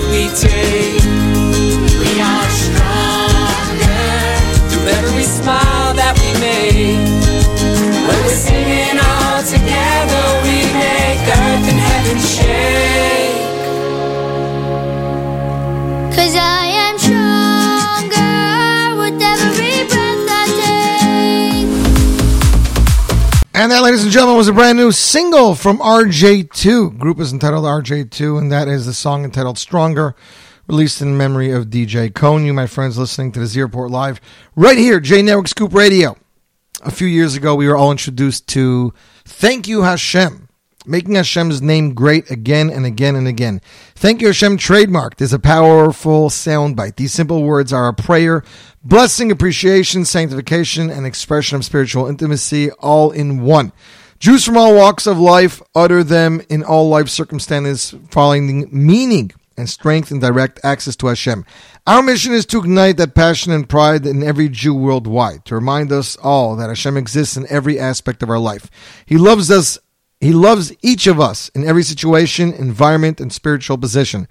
And 23.68 23.74
that, 23.74 23.82
ladies 23.82 24.02
and 24.02 24.10
gentlemen, 24.10 24.38
was 24.38 24.48
a 24.48 24.54
brand 24.54 24.78
new 24.78 24.90
single 24.92 25.54
from 25.54 25.78
RJ2. 25.80 26.96
Group 26.96 27.20
is 27.20 27.34
entitled 27.34 27.66
RJ2, 27.66 28.38
and 28.38 28.50
that 28.50 28.66
is 28.66 28.86
the 28.86 28.94
song 28.94 29.24
entitled 29.24 29.58
Stronger, 29.58 30.16
released 30.68 31.02
in 31.02 31.18
memory 31.18 31.50
of 31.50 31.66
DJ 31.66 32.14
Cone. 32.14 32.46
You, 32.46 32.54
my 32.54 32.66
friends, 32.66 32.96
listening 32.96 33.30
to 33.32 33.40
the 33.40 33.46
Z 33.46 33.60
Report 33.60 33.90
Live 33.90 34.22
right 34.56 34.78
here, 34.78 35.00
J 35.00 35.20
Network 35.20 35.48
Scoop 35.48 35.74
Radio. 35.74 36.16
A 36.82 36.90
few 36.90 37.06
years 37.06 37.34
ago, 37.34 37.54
we 37.54 37.68
were 37.68 37.76
all 37.76 37.90
introduced 37.90 38.46
to 38.48 38.94
Thank 39.26 39.68
You 39.68 39.82
Hashem, 39.82 40.47
making 40.88 41.14
Hashem's 41.14 41.60
name 41.60 41.94
great 41.94 42.30
again 42.30 42.70
and 42.70 42.86
again 42.86 43.14
and 43.14 43.28
again. 43.28 43.60
Thank 43.94 44.20
You 44.20 44.28
Hashem 44.28 44.56
trademarked 44.56 45.20
is 45.20 45.32
a 45.32 45.38
powerful 45.38 46.30
soundbite. 46.30 46.96
These 46.96 47.12
simple 47.12 47.44
words 47.44 47.72
are 47.72 47.88
a 47.88 47.94
prayer, 47.94 48.42
blessing, 48.82 49.30
appreciation, 49.30 50.04
sanctification, 50.04 50.90
and 50.90 51.06
expression 51.06 51.56
of 51.56 51.64
spiritual 51.64 52.06
intimacy 52.06 52.70
all 52.72 53.10
in 53.10 53.42
one. 53.42 53.72
Jews 54.18 54.44
from 54.44 54.56
all 54.56 54.74
walks 54.74 55.06
of 55.06 55.18
life 55.18 55.62
utter 55.74 56.02
them 56.02 56.42
in 56.48 56.64
all 56.64 56.88
life 56.88 57.08
circumstances, 57.08 57.94
finding 58.10 58.68
meaning 58.72 59.30
and 59.58 59.68
strength 59.68 60.10
and 60.10 60.20
direct 60.20 60.60
access 60.64 60.96
to 60.96 61.08
Hashem. 61.08 61.44
Our 61.86 62.02
mission 62.02 62.32
is 62.32 62.46
to 62.46 62.58
ignite 62.58 62.96
that 62.96 63.14
passion 63.14 63.52
and 63.52 63.68
pride 63.68 64.06
in 64.06 64.22
every 64.22 64.48
Jew 64.48 64.74
worldwide, 64.74 65.44
to 65.46 65.54
remind 65.54 65.92
us 65.92 66.16
all 66.16 66.56
that 66.56 66.68
Hashem 66.68 66.96
exists 66.96 67.36
in 67.36 67.46
every 67.50 67.78
aspect 67.78 68.22
of 68.22 68.30
our 68.30 68.38
life. 68.38 68.70
He 69.04 69.18
loves 69.18 69.50
us, 69.50 69.78
He 70.20 70.32
loves 70.32 70.72
each 70.82 71.06
of 71.06 71.20
us 71.20 71.48
in 71.50 71.64
every 71.64 71.82
situation, 71.82 72.52
environment, 72.52 73.20
and 73.20 73.32
spiritual 73.32 73.78
position. 73.78 74.26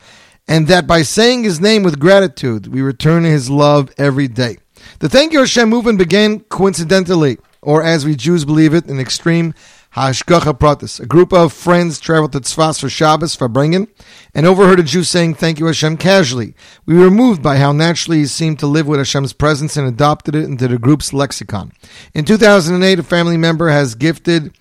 And 0.47 0.67
that 0.67 0.87
by 0.87 1.01
saying 1.01 1.43
His 1.43 1.61
name 1.61 1.83
with 1.83 1.99
gratitude, 1.99 2.67
we 2.67 2.81
return 2.81 3.23
His 3.23 3.49
love 3.49 3.91
every 3.97 4.27
day. 4.27 4.57
The 4.99 5.09
Thank 5.09 5.33
You 5.33 5.39
Hashem 5.39 5.69
movement 5.69 5.97
began 5.97 6.41
coincidentally, 6.41 7.37
or 7.61 7.83
as 7.83 8.05
we 8.05 8.15
Jews 8.15 8.45
believe 8.45 8.73
it, 8.73 8.85
an 8.87 8.99
extreme 8.99 9.53
Hashgacha 9.95 10.59
Pratis. 10.59 10.99
A 10.99 11.05
group 11.05 11.33
of 11.33 11.51
friends 11.51 11.99
traveled 11.99 12.33
to 12.33 12.39
Tzfas 12.39 12.79
for 12.79 12.89
Shabbos, 12.89 13.35
for 13.35 13.49
Farbrengen, 13.49 13.87
and 14.35 14.45
overheard 14.45 14.79
a 14.79 14.83
Jew 14.83 15.03
saying 15.03 15.33
thank 15.33 15.57
you 15.57 15.65
Hashem 15.65 15.97
casually. 15.97 16.53
We 16.85 16.97
were 16.97 17.09
moved 17.09 17.41
by 17.41 17.57
how 17.57 17.71
naturally 17.71 18.19
he 18.19 18.27
seemed 18.27 18.59
to 18.59 18.67
live 18.67 18.87
with 18.87 18.99
Hashem's 18.99 19.33
presence 19.33 19.75
and 19.75 19.87
adopted 19.87 20.35
it 20.35 20.43
into 20.43 20.67
the 20.67 20.77
group's 20.77 21.13
lexicon. 21.13 21.71
In 22.13 22.25
2008, 22.25 22.99
a 22.99 23.03
family 23.03 23.37
member 23.37 23.69
has 23.69 23.95
gifted 23.95 24.53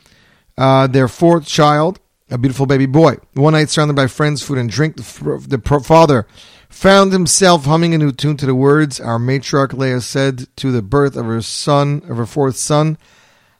uh, 0.59 0.87
their 0.87 1.09
fourth 1.09 1.47
child, 1.47 2.01
a 2.31 2.39
beautiful 2.39 2.66
baby 2.66 2.87
boy. 2.87 3.16
One 3.35 3.53
night, 3.53 3.70
surrounded 3.70 3.97
by 3.97 4.07
friends, 4.07 4.43
food, 4.43 4.59
and 4.59 4.70
drink, 4.70 4.97
the, 4.97 5.03
the 5.47 5.81
father 5.81 6.27
found 6.69 7.12
himself 7.12 7.65
humming 7.65 7.95
a 7.95 7.99
new 7.99 8.12
tune 8.12 8.37
to 8.37 8.47
the 8.47 8.55
words 8.55 9.01
our 9.01 9.19
matriarch 9.19 9.73
Leah 9.73 10.01
said 10.01 10.47
to 10.57 10.73
the 10.73 10.83
birth 10.83 11.16
of 11.16 11.27
her 11.27 11.43
son, 11.43 12.03
of 12.09 12.16
her 12.16 12.27
fourth 12.27 12.57
son, 12.57 12.99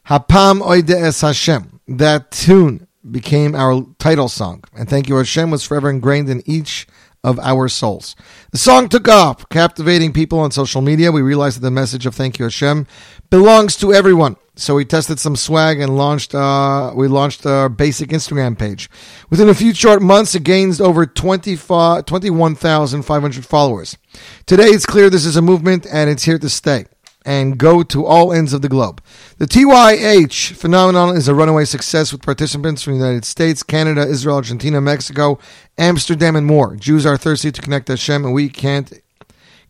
Hapam 0.09 0.61
Oide 0.61 0.91
Es 0.91 1.21
Hashem. 1.21 1.81
That 1.89 2.31
tune 2.31 2.87
became 3.09 3.55
our 3.55 3.87
title 3.99 4.29
song, 4.29 4.65
and 4.77 4.89
Thank 4.89 5.09
You 5.09 5.17
Hashem 5.17 5.51
was 5.51 5.65
forever 5.65 5.89
ingrained 5.89 6.29
in 6.29 6.43
each 6.47 6.87
of 7.23 7.41
our 7.41 7.69
souls. 7.69 8.15
The 8.53 8.59
song 8.59 8.89
took 8.89 9.09
off, 9.09 9.49
captivating 9.49 10.13
people 10.13 10.39
on 10.39 10.53
social 10.53 10.81
media. 10.81 11.11
We 11.11 11.23
realized 11.23 11.57
that 11.57 11.63
the 11.63 11.71
message 11.73 12.07
of 12.07 12.15
Thank 12.15 12.39
You 12.39 12.45
Hashem 12.45 12.87
belongs 13.31 13.77
to 13.77 13.93
everyone. 13.93 14.37
So 14.59 14.75
we 14.75 14.87
tested 14.87 15.19
some 15.19 15.37
swag 15.37 15.81
and 15.81 15.99
launched. 15.99 16.35
Uh, 16.35 16.93
we 16.95 17.09
launched 17.09 17.45
our 17.45 17.69
basic 17.69 18.09
Instagram 18.09 18.59
page. 18.59 18.89
Within 19.29 19.51
a 19.51 19.55
few 19.55 19.75
short 19.75 20.01
months, 20.01 20.35
it 20.35 20.45
gained 20.45 20.81
over 20.81 21.05
25 21.05 22.07
21,500 22.07 23.45
followers. 23.45 23.99
Today, 24.47 24.69
it's 24.69 24.87
clear 24.87 25.11
this 25.11 25.27
is 25.27 25.37
a 25.37 25.43
movement 25.43 25.87
and 25.93 26.09
it's 26.09 26.25
here 26.25 26.39
to 26.39 26.49
stay 26.49 26.87
and 27.27 27.59
go 27.59 27.83
to 27.83 28.07
all 28.07 28.33
ends 28.33 28.53
of 28.53 28.63
the 28.63 28.69
globe. 28.69 29.03
The 29.39 29.47
TYH 29.47 30.53
phenomenon 30.53 31.17
is 31.17 31.27
a 31.27 31.35
runaway 31.35 31.65
success 31.65 32.13
with 32.13 32.23
participants 32.23 32.83
from 32.83 32.95
the 32.95 33.05
United 33.05 33.25
States, 33.25 33.65
Canada, 33.65 34.07
Israel, 34.07 34.37
Argentina, 34.37 34.81
Mexico, 34.81 35.39
Amsterdam, 35.77 36.37
and 36.37 36.47
more. 36.47 36.77
Jews 36.77 37.05
are 37.05 37.17
thirsty 37.19 37.51
to 37.51 37.61
connect 37.61 37.87
to 37.87 37.95
Hashem, 37.95 38.25
and 38.25 38.33
we 38.33 38.49
can't 38.49 38.93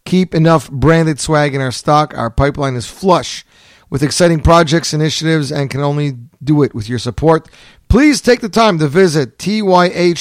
keep 0.04 0.34
enough 0.34 0.70
branded 0.70 1.18
swag 1.18 1.54
in 1.54 1.62
our 1.62 1.72
stock. 1.72 2.16
Our 2.16 2.30
pipeline 2.30 2.76
is 2.76 2.86
flush 2.86 3.45
with 3.90 4.02
exciting 4.02 4.40
projects, 4.40 4.92
initiatives, 4.92 5.52
and 5.52 5.70
can 5.70 5.80
only 5.80 6.14
do 6.42 6.62
it 6.62 6.74
with 6.74 6.88
your 6.88 6.98
support. 6.98 7.48
Please 7.88 8.20
take 8.20 8.40
the 8.40 8.48
time 8.48 8.78
to 8.78 8.88
visit 8.88 9.38
tyhnation.com 9.38 10.18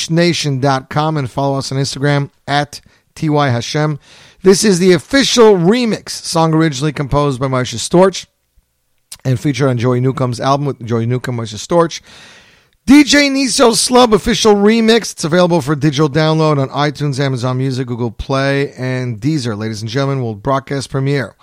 and 1.17 1.31
follow 1.31 1.57
us 1.57 1.71
on 1.71 1.77
Instagram 1.77 2.29
at 2.47 2.81
tyhashem. 3.15 3.99
This 4.43 4.63
is 4.63 4.77
the 4.79 4.91
official 4.93 5.55
remix 5.55 6.09
song 6.09 6.53
originally 6.53 6.93
composed 6.93 7.39
by 7.39 7.47
Marsha 7.47 7.77
Storch 7.77 8.27
and 9.23 9.39
featured 9.39 9.69
on 9.69 9.77
Joey 9.77 9.99
Newcomb's 9.99 10.39
album 10.39 10.67
with 10.67 10.85
Joey 10.85 11.07
Newcomb, 11.07 11.37
Marsha 11.37 11.55
Storch. 11.55 12.01
DJ 12.85 13.31
Niso 13.31 13.71
Slub 13.71 14.13
official 14.13 14.53
remix. 14.53 15.13
It's 15.13 15.23
available 15.23 15.59
for 15.59 15.75
digital 15.75 16.07
download 16.07 16.59
on 16.59 16.69
iTunes, 16.69 17.19
Amazon 17.19 17.57
Music, 17.57 17.87
Google 17.87 18.11
Play, 18.11 18.73
and 18.73 19.19
Deezer. 19.19 19.57
Ladies 19.57 19.81
and 19.81 19.89
gentlemen, 19.89 20.21
will 20.21 20.35
broadcast 20.35 20.91
premiere 20.91 21.35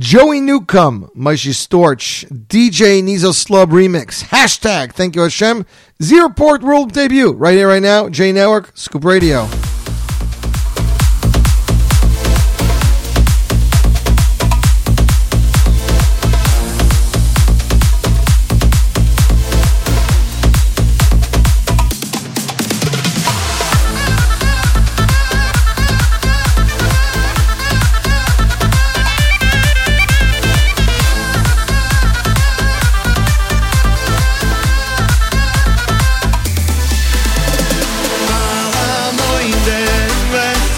Joey 0.00 0.40
Newcomb, 0.40 1.10
Maishi 1.14 1.52
Storch, 1.52 2.24
DJ 2.46 3.02
Nizo 3.02 3.34
Slub 3.34 3.66
Remix, 3.66 4.24
hashtag 4.24 4.92
Thank 4.94 5.14
You 5.14 5.20
Hashem, 5.20 5.66
Z 6.02 6.18
Report 6.22 6.62
World 6.62 6.92
debut, 6.92 7.34
right 7.34 7.52
here, 7.52 7.68
right 7.68 7.82
now, 7.82 8.08
J 8.08 8.32
Network, 8.32 8.74
Scoop 8.74 9.04
Radio. 9.04 9.46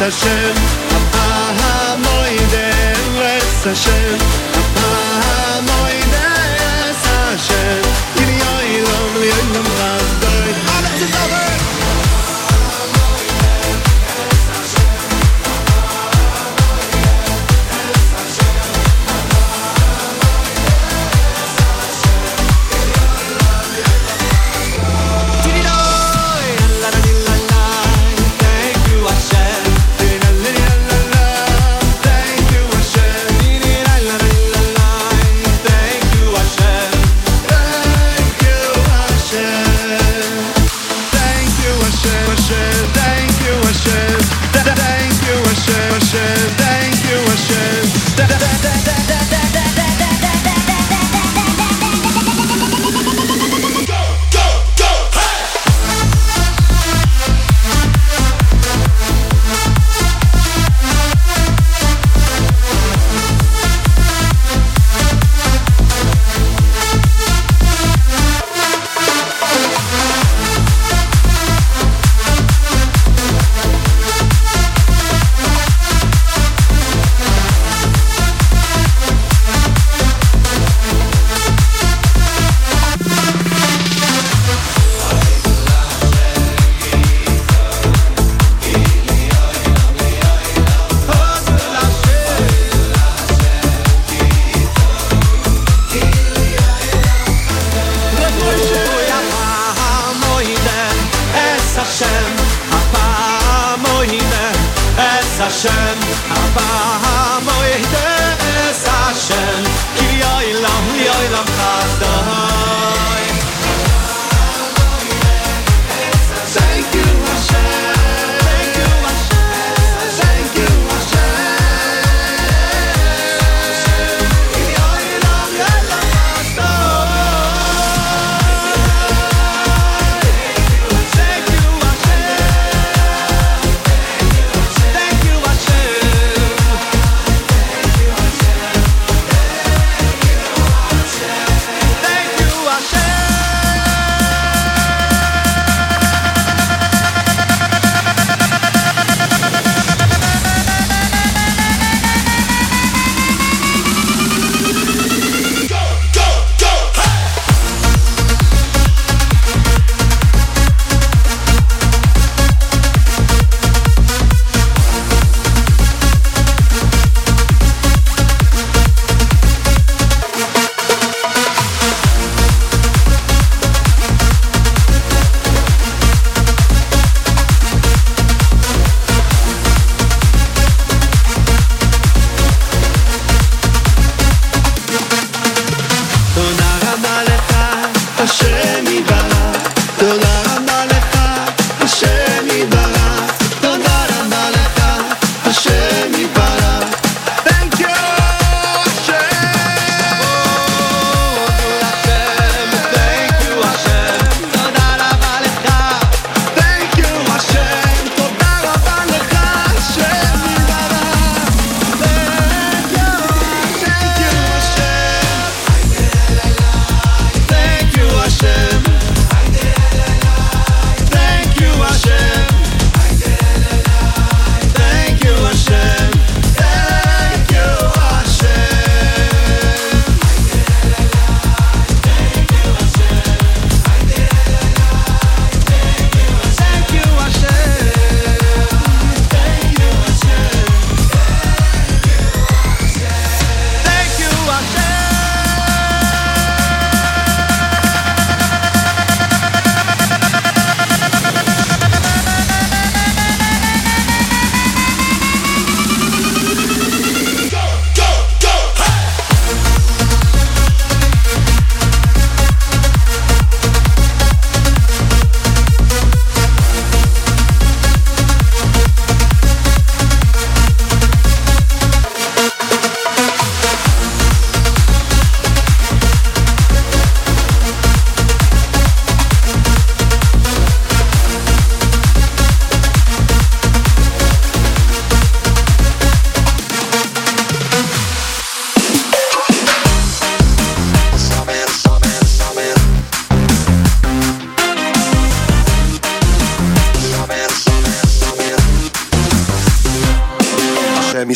Hashem, 0.03 0.55
ah, 1.15 1.55
ah, 1.61 1.97
moide, 2.03 3.21
let's 3.21 3.65
Hashem. 3.65 4.02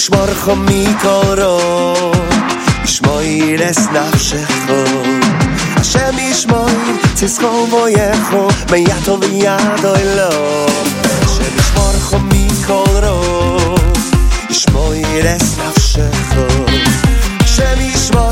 ישמורך 0.06 0.50
מכל 0.50 1.42
רוע 1.42 2.12
ישמור 2.84 3.20
אס 3.70 3.88
נפשך 3.88 4.72
השם 5.76 6.20
ישמור 6.20 6.70
צזכו 7.14 7.68
ויכו 7.72 8.48
מיתו 8.72 9.20
וידו 9.22 9.96
אלו 9.96 10.66
השם 11.22 11.58
ישמורך 11.60 12.14
מכל 12.14 13.06
רוע 13.08 13.76
ישמור 14.50 14.94
אס 15.36 15.58
נפשך 15.58 16.36
השם 17.40 17.80
ישמור 17.80 18.30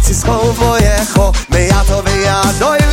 צזכו 0.00 0.54
ויכו 0.54 1.32
מיתו 1.50 2.02
וידו 2.04 2.74
אלו 2.74 2.85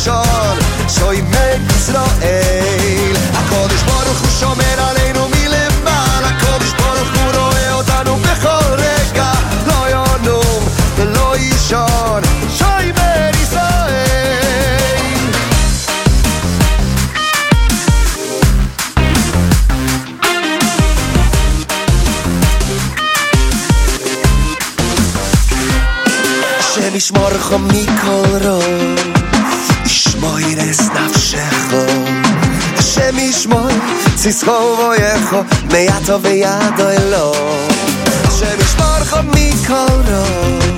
Nación. 0.00 0.56
Soy 0.86 1.20
Meg 1.22 1.60
Israel. 1.76 3.16
Akkadish 3.40 3.84
Baruch 3.84 4.20
Hu 4.22 4.28
Shomer 4.38 4.78
Aleinu 4.88 5.28
Mileman. 5.28 6.24
Akkadish 6.30 6.74
Baruch 6.80 7.12
Hu 7.16 7.24
Roe 7.36 7.64
Otanu 7.78 8.14
Bechol 8.24 8.68
Rega. 8.80 9.30
Lo 9.68 9.80
Yonum 9.94 10.60
Velo 10.96 11.28
Yishon. 11.36 12.22
Soy 12.58 12.86
Meg 12.96 13.34
Israel. 13.44 14.00
Shem 26.72 26.94
Yishmorcha 26.94 27.58
Mikol 27.68 28.49
ארץ 34.20 34.26
ישחור 34.26 34.76
בויכו 34.76 35.42
מידו 35.72 36.20
וידו 36.22 36.88
אלו 36.88 37.32
שבשמורך 38.38 39.14
מכל 39.14 40.12
רוב 40.12 40.69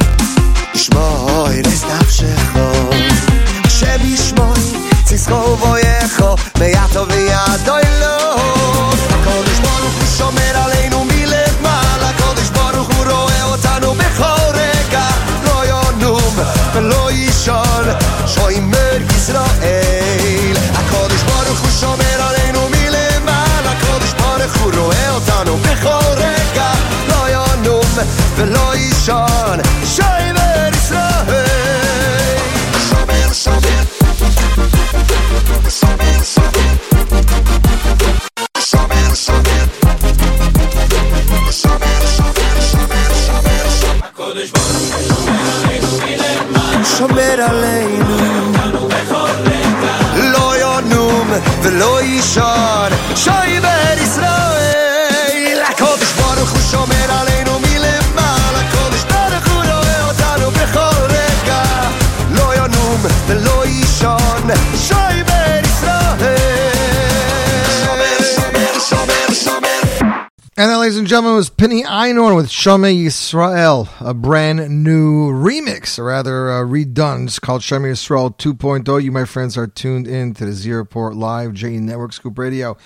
Penny 71.62 71.84
Einhorn 71.84 72.34
with 72.34 72.48
Shomer 72.48 72.92
Yisrael, 72.92 73.88
a 74.00 74.12
brand 74.12 74.82
new 74.82 75.30
remix, 75.30 75.96
or 75.96 76.06
rather 76.06 76.50
uh, 76.50 76.62
redone. 76.62 77.26
It's 77.26 77.38
called 77.38 77.62
Shomer 77.62 77.92
Yisrael 77.92 78.36
2.0. 78.36 79.00
You, 79.00 79.12
my 79.12 79.24
friends, 79.24 79.56
are 79.56 79.68
tuned 79.68 80.08
in 80.08 80.34
to 80.34 80.46
the 80.46 80.52
Z 80.54 80.72
Report 80.72 81.14
Live, 81.14 81.54
J 81.54 81.78
Network 81.78 82.14
Scoop 82.14 82.36
Radio. 82.36 82.76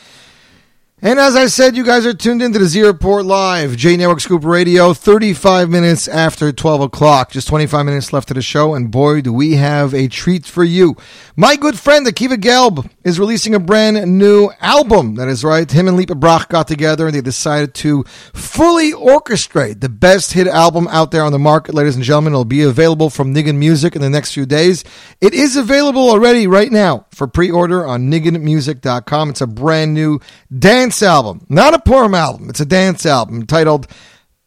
And 1.02 1.18
as 1.18 1.36
I 1.36 1.48
said, 1.48 1.77
you 1.77 1.85
guys 1.85 2.06
are 2.06 2.14
tuned 2.14 2.40
into 2.40 2.59
the 2.59 2.64
Z 2.64 2.81
Report 2.81 3.27
Live, 3.27 3.77
J 3.77 3.98
Network 3.98 4.18
Scoop 4.20 4.47
Radio, 4.47 4.94
35 4.94 5.68
minutes 5.68 6.09
after 6.09 6.52
12 6.52 6.81
o'clock. 6.81 7.31
Just 7.32 7.48
25 7.48 7.85
minutes 7.85 8.14
left 8.14 8.31
of 8.31 8.36
the 8.36 8.40
show, 8.40 8.74
and 8.74 8.90
boy, 8.90 9.20
do 9.20 9.31
we 9.31 9.56
have 9.56 9.93
a 9.93 10.09
treat 10.09 10.47
for 10.47 10.64
you. 10.64 10.97
My 11.36 11.56
good 11.56 11.78
friend, 11.78 12.06
Akiva 12.06 12.39
Gelb, 12.39 12.89
is 13.05 13.20
releasing 13.20 13.55
a 13.55 13.60
brand 13.60 14.18
new 14.18 14.51
album. 14.62 15.16
That 15.16 15.28
is 15.28 15.44
right. 15.44 15.70
Him 15.70 15.86
and 15.86 15.98
Lipa 15.98 16.14
Brach 16.14 16.48
got 16.48 16.66
together 16.66 17.09
and 17.09 17.14
they 17.14 17.20
decided 17.20 17.74
to 17.74 18.05
fully 18.32 18.93
orchestrate 18.93 19.82
the 19.82 19.90
best 19.90 20.32
hit 20.32 20.47
album 20.47 20.89
out 20.89 21.10
there 21.10 21.24
on 21.24 21.32
the 21.32 21.39
market, 21.39 21.74
ladies 21.74 21.97
and 21.97 22.05
gentlemen. 22.05 22.32
It'll 22.32 22.47
be 22.47 22.62
available 22.62 23.10
from 23.10 23.35
Nigun 23.35 23.59
Music 23.59 23.97
in 23.97 24.01
the 24.01 24.09
next 24.09 24.32
few 24.32 24.47
days. 24.47 24.82
It 25.20 25.35
is 25.35 25.56
available 25.56 26.09
already 26.09 26.47
right 26.47 26.73
now 26.73 27.05
for 27.10 27.27
pre-order 27.27 27.86
on 27.86 28.10
nigunmusic.com. 28.10 29.28
It's 29.28 29.43
a 29.43 29.47
brand 29.47 29.93
new 29.93 30.20
dance 30.59 30.85
album, 31.02 31.44
not 31.48 31.74
a 31.74 31.78
Purim 31.78 32.14
album. 32.14 32.48
It's 32.48 32.60
a 32.60 32.66
dance 32.66 33.04
album 33.04 33.46
titled 33.46 33.86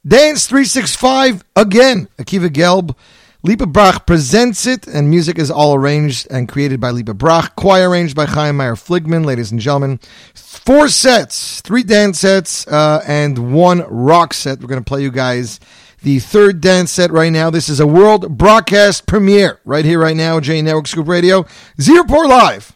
Dance 0.08 0.48
365 0.48 1.44
Again. 1.56 2.08
Akiva 2.18 2.50
Gelb. 2.50 2.96
Lipa 3.42 3.68
Brach 3.68 4.06
presents 4.06 4.66
it, 4.68 4.86
and 4.88 5.10
music 5.10 5.38
is 5.40 5.50
all 5.50 5.74
arranged 5.74 6.28
and 6.30 6.50
created 6.50 6.80
by 6.80 6.92
Lipa 6.92 7.14
Brach. 7.14 7.56
Choir 7.56 7.90
arranged 7.90 8.16
by 8.16 8.26
Chaim 8.26 8.58
Meyer 8.58 8.76
Fligman, 8.76 9.24
ladies 9.24 9.52
and 9.52 9.60
gentlemen. 9.60 10.00
Four 10.34 10.90
sets, 10.90 11.62
three 11.62 11.84
dance 11.84 12.20
sets, 12.20 12.68
uh, 12.68 13.04
and 13.08 13.54
one 13.54 13.80
rock 13.90 14.34
set. 14.34 14.60
We're 14.60 14.68
going 14.68 14.84
to 14.84 14.88
play 14.88 15.02
you 15.02 15.12
guys 15.12 15.60
the 16.02 16.20
third 16.20 16.62
dance 16.62 16.92
set 16.92 17.12
right 17.12 17.32
now. 17.32 17.50
This 17.50 17.70
is 17.70 17.80
a 17.80 17.88
world 17.88 18.38
broadcast 18.38 19.06
premiere 19.06 19.60
right 19.66 19.86
here, 19.86 20.00
right 20.00 20.18
now, 20.18 20.40
J 20.40 20.62
Network 20.62 20.88
Scoop 20.88 21.08
Radio. 21.08 21.46
Zero 21.80 22.04
Live. 22.06 22.76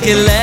V'yechak 0.00 0.06
elechomai. 0.06 0.39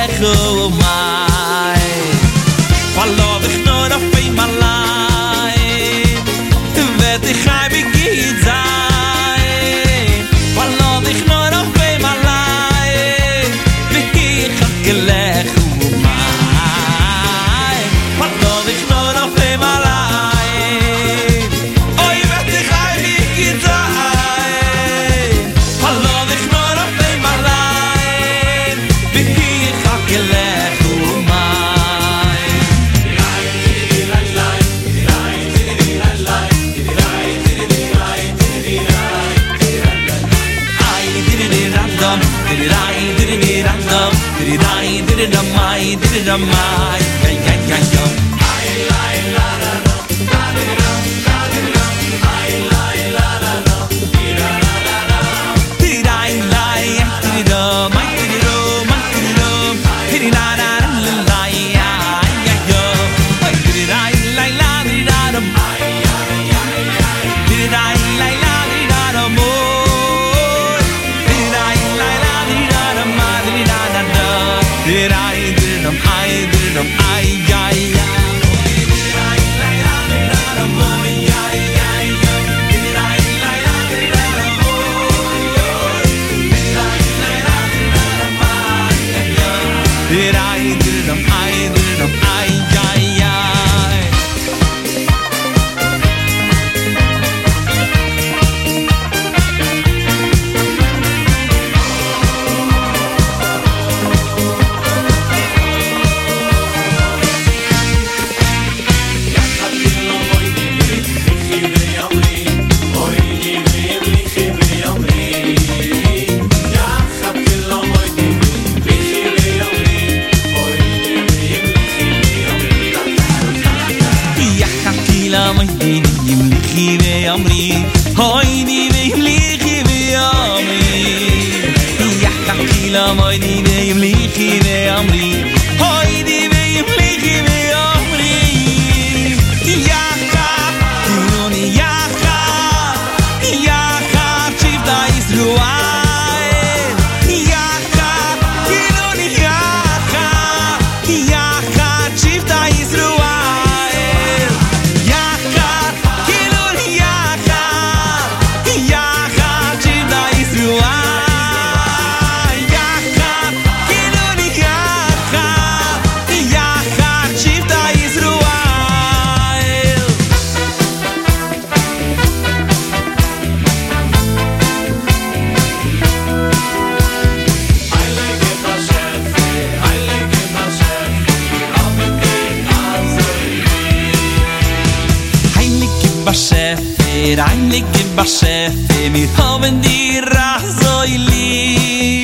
Heili 191.08 192.22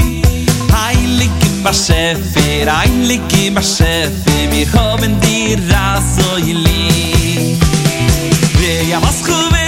Heili 0.74 1.28
ki 1.40 1.51
ma 1.65 1.73
sefer 1.73 2.69
Heili 2.69 3.19
ki 3.31 3.51
ma 3.56 3.62
sefer 3.62 4.44
Mir 4.52 4.69
hoben 4.74 5.16
dir 5.24 5.59
Rasoili 5.70 7.56
Rea 8.61 9.01
maschu 9.01 9.39
vei 9.52 9.64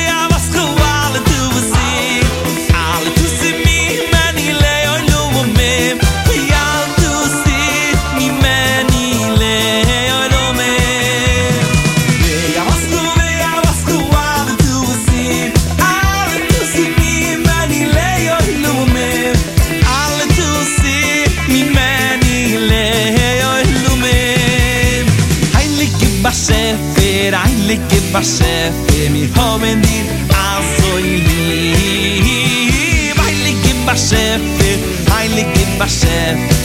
bashefe 28.16 29.10
mi 29.10 29.28
homen 29.36 29.80
di 29.82 29.98
aso 30.32 30.98
i 30.98 31.20
mi 31.28 33.12
Heilig 33.20 33.64
in 33.70 33.84
bashefe, 33.84 34.70
heilig 35.12 35.52
in 35.62 35.78
bashefe 35.78 36.55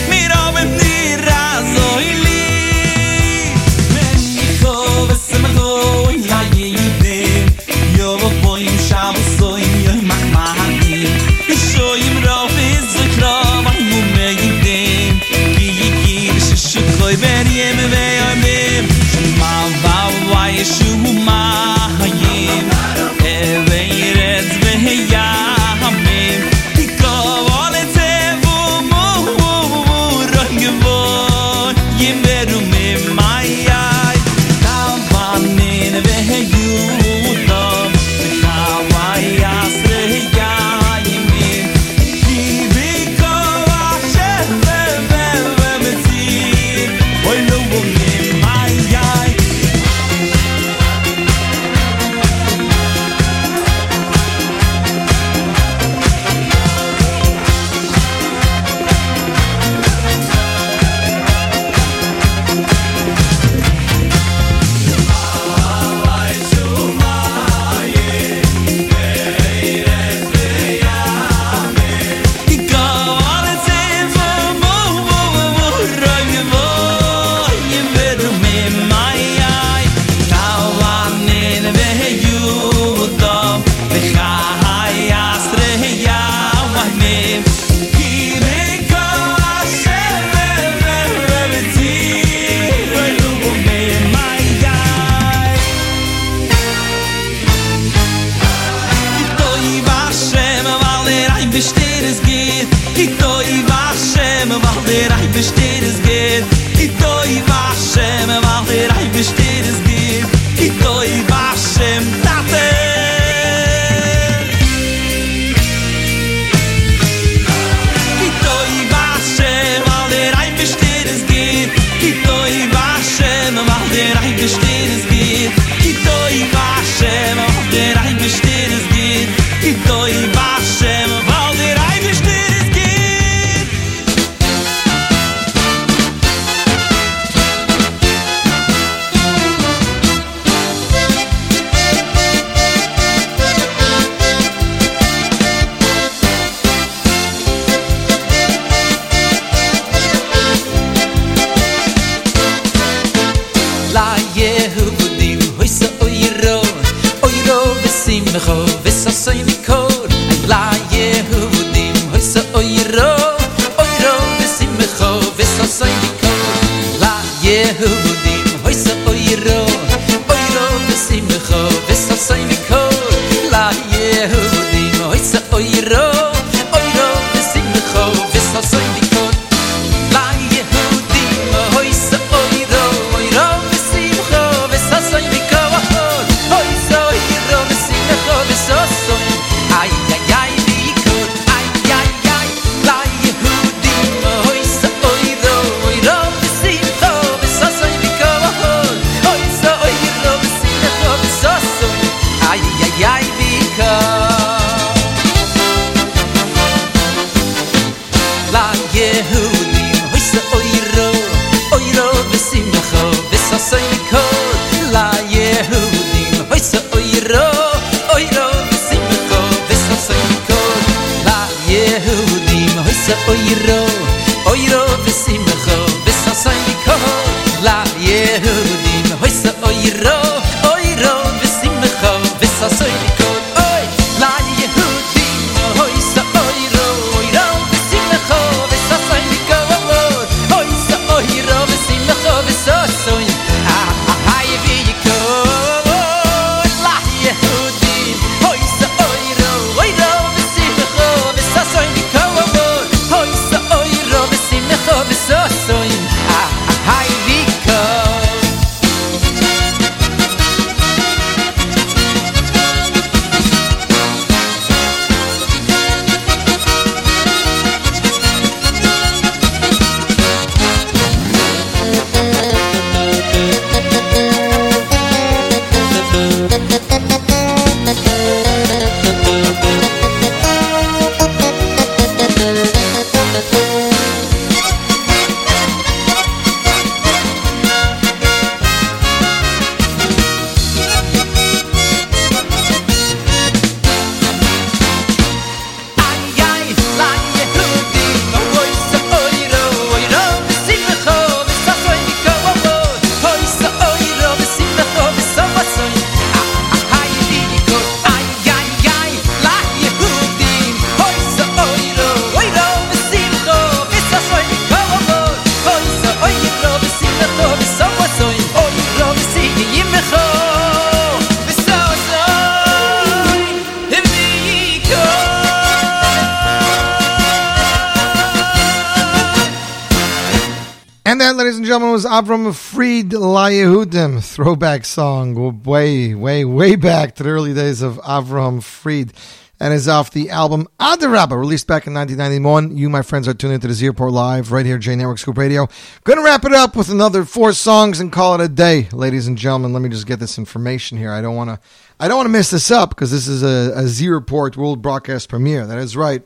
Yehudim, 333.50 334.22
throwback 334.22 334.84
song, 334.84 335.62
way, 335.64 336.14
way, 336.14 336.44
way 336.44 336.76
back 336.76 337.14
to 337.16 337.22
the 337.22 337.30
early 337.30 337.52
days 337.52 337.82
of 337.82 337.96
Avraham 337.98 338.62
Fried. 338.62 339.12
And 339.58 339.72
is 339.72 339.88
off 339.88 340.10
the 340.10 340.30
album 340.30 340.66
Aderaba, 340.80 341.38
released 341.38 341.66
back 341.66 341.86
in 341.86 341.94
1991. 341.94 342.76
You, 342.76 342.88
my 342.88 343.02
friends, 343.02 343.28
are 343.28 343.34
tuned 343.34 343.54
into 343.54 343.68
the 343.68 343.74
Z 343.74 343.86
Report 343.86 344.12
Live 344.12 344.50
right 344.50 344.66
here, 344.66 344.76
J 344.76 344.96
Network 344.96 345.18
Scoop 345.18 345.38
Radio. 345.38 345.68
Gonna 346.04 346.22
wrap 346.22 346.44
it 346.44 346.52
up 346.52 346.74
with 346.74 346.88
another 346.88 347.24
four 347.24 347.52
songs 347.52 348.00
and 348.00 348.12
call 348.12 348.34
it 348.34 348.40
a 348.40 348.48
day, 348.48 348.88
ladies 348.92 349.28
and 349.28 349.38
gentlemen. 349.38 349.72
Let 349.72 349.82
me 349.82 349.88
just 349.88 350.06
get 350.06 350.18
this 350.18 350.36
information 350.36 350.98
here. 350.98 351.12
I 351.12 351.20
don't 351.20 351.36
want 351.36 351.50
to, 351.50 351.60
I 352.00 352.08
don't 352.08 352.16
want 352.16 352.26
to 352.26 352.32
mess 352.32 352.50
this 352.50 352.70
up 352.72 352.90
because 352.90 353.12
this 353.12 353.28
is 353.28 353.42
a, 353.42 353.72
a 353.76 353.86
Z 353.86 354.08
Report 354.08 354.56
World 354.56 354.82
Broadcast 354.82 355.28
premiere. 355.28 355.66
That 355.66 355.78
is 355.78 355.96
right. 355.96 356.22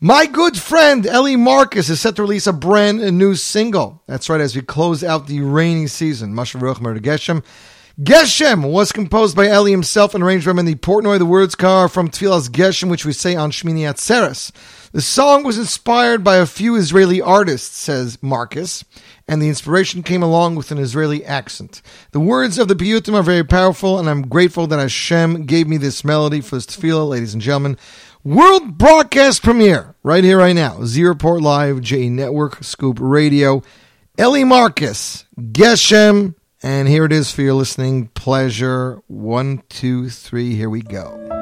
My 0.00 0.26
good 0.26 0.56
friend 0.56 1.04
Ellie 1.08 1.34
Marcus 1.34 1.88
is 1.88 2.00
set 2.00 2.14
to 2.16 2.22
release 2.22 2.46
a 2.46 2.52
brand 2.52 3.00
new 3.18 3.34
single. 3.34 4.00
That's 4.06 4.30
right, 4.30 4.40
as 4.40 4.54
we 4.54 4.62
close 4.62 5.02
out 5.02 5.26
the 5.26 5.40
rainy 5.40 5.88
season. 5.88 6.34
Mashiv 6.34 6.60
Ruach 6.60 6.80
Morid 6.80 7.02
Geshem. 7.02 7.42
Geshem 8.00 8.70
was 8.70 8.92
composed 8.92 9.34
by 9.34 9.48
Ellie 9.48 9.72
himself 9.72 10.14
and 10.14 10.22
arranged 10.22 10.46
by 10.46 10.52
the 10.62 10.76
Portnoy. 10.76 11.18
The 11.18 11.26
words 11.26 11.56
are 11.58 11.88
from 11.88 12.10
Tfilas 12.10 12.48
Geshem, 12.48 12.90
which 12.90 13.04
we 13.04 13.12
say 13.12 13.34
on 13.34 13.50
Shmini 13.50 13.80
Atzeres. 13.92 14.52
The 14.92 15.02
song 15.02 15.42
was 15.42 15.58
inspired 15.58 16.22
by 16.22 16.36
a 16.36 16.46
few 16.46 16.76
Israeli 16.76 17.20
artists, 17.20 17.76
says 17.76 18.22
Marcus, 18.22 18.84
and 19.26 19.42
the 19.42 19.48
inspiration 19.48 20.04
came 20.04 20.22
along 20.22 20.54
with 20.54 20.70
an 20.70 20.78
Israeli 20.78 21.24
accent. 21.24 21.82
The 22.12 22.20
words 22.20 22.56
of 22.56 22.68
the 22.68 22.76
Piyutim 22.76 23.14
are 23.14 23.22
very 23.24 23.44
powerful, 23.44 23.98
and 23.98 24.08
I'm 24.08 24.28
grateful 24.28 24.68
that 24.68 24.78
Hashem 24.78 25.46
gave 25.46 25.66
me 25.66 25.76
this 25.76 26.04
melody 26.04 26.40
for 26.40 26.54
this 26.54 26.66
tefillah, 26.66 27.08
ladies 27.08 27.32
and 27.32 27.42
gentlemen. 27.42 27.76
World 28.28 28.76
broadcast 28.76 29.42
premiere 29.42 29.94
right 30.02 30.22
here, 30.22 30.36
right 30.36 30.52
now. 30.52 30.84
Z 30.84 31.02
Report 31.02 31.40
Live, 31.40 31.80
J 31.80 32.10
Network, 32.10 32.62
Scoop 32.62 32.98
Radio. 33.00 33.62
Ellie 34.18 34.44
Marcus, 34.44 35.24
Geshem, 35.40 36.34
and 36.62 36.88
here 36.88 37.06
it 37.06 37.12
is 37.12 37.32
for 37.32 37.40
your 37.40 37.54
listening 37.54 38.08
pleasure. 38.08 39.00
One, 39.06 39.62
two, 39.70 40.10
three, 40.10 40.54
here 40.54 40.68
we 40.68 40.82
go. 40.82 41.37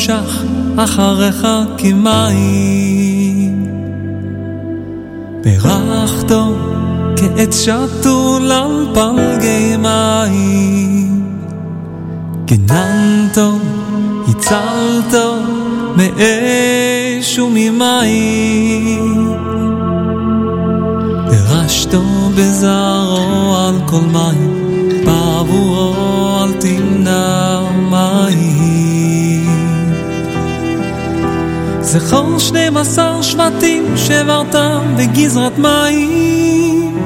נמשך 0.00 0.42
אחריך 0.76 1.46
כמים. 1.78 3.66
בירכתו 5.44 6.54
כעץ 7.16 7.64
שתול 7.64 8.52
על 8.52 8.86
פלגי 8.94 9.76
מים. 9.76 11.22
גננתו, 12.44 13.52
הצלתו 14.28 15.34
מאש 15.96 17.38
וממים. 17.38 19.32
דרשתו 21.30 22.02
בזרעו 22.36 23.56
על 23.56 23.74
כל 23.86 24.00
מים, 24.12 24.78
בעבורו 25.04 26.44
אל 26.44 26.52
תמנע 26.52 27.60
מים. 27.90 28.69
זכור 31.90 32.38
שנים 32.38 32.76
עשר 32.76 33.22
שבטים 33.22 33.96
שברת 33.96 34.54
בגזרת 34.96 35.58
מים, 35.58 36.98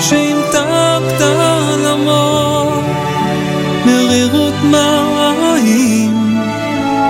שהמתקת 0.00 1.20
על 1.20 1.86
עמו 1.86 2.70
מרירות 3.86 4.54
מים, 4.64 6.38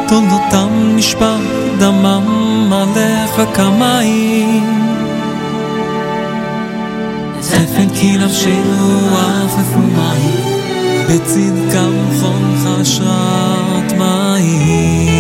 תולדותם 0.09 0.69
נשפך 0.97 1.39
דמם 1.79 2.73
עליך 2.73 3.57
כמים. 3.57 4.89
צפן 7.41 7.89
כי 7.95 8.17
נפשנו 8.17 9.09
עפפו 9.17 9.79
מים, 9.79 10.59
בצדקם 11.09 11.93
חונך 12.21 12.81
אשרת 12.83 13.93
מים. 13.93 15.18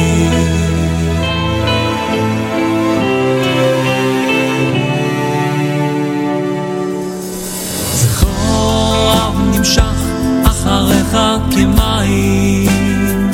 כמים. 11.58 13.30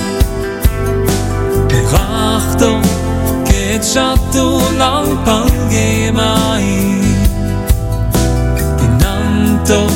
הרחתו 1.71 2.79
כתשתו 3.45 4.61
לפלגי 4.79 6.11
מים. 6.11 7.17
פיננתו, 8.79 9.87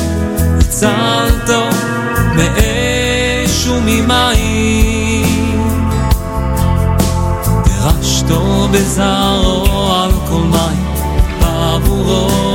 הצלתו, 0.59 1.63
מאש 2.35 3.67
וממים. 3.67 5.59
פירשתו 7.63 8.67
בזרעו 8.71 9.93
על 9.95 10.11
כל 10.29 10.41
מים 10.41 10.85
בעבורו. 11.41 12.48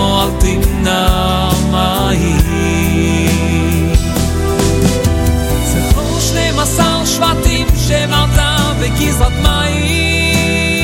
בגזרת 9.14 9.32
מים, 9.42 10.82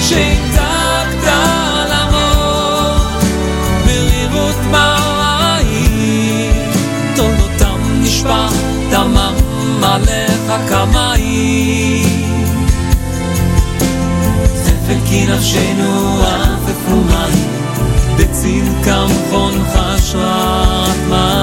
שהמתקת 0.00 1.26
על 1.26 1.92
עמו 1.92 3.08
מים, 4.70 6.52
תולדותם 7.16 7.78
נשפך 8.00 8.52
דמם 8.90 9.34
עליך 9.82 10.52
כמים. 10.68 12.22
ספק 14.54 15.00
כי 15.08 15.26
נפשנו 15.26 16.22
עפפו 16.22 16.96
מים, 16.96 17.50
בצדקם 18.16 19.08
חונך 19.30 19.76
אשרת 19.76 20.98
מים. 21.08 21.41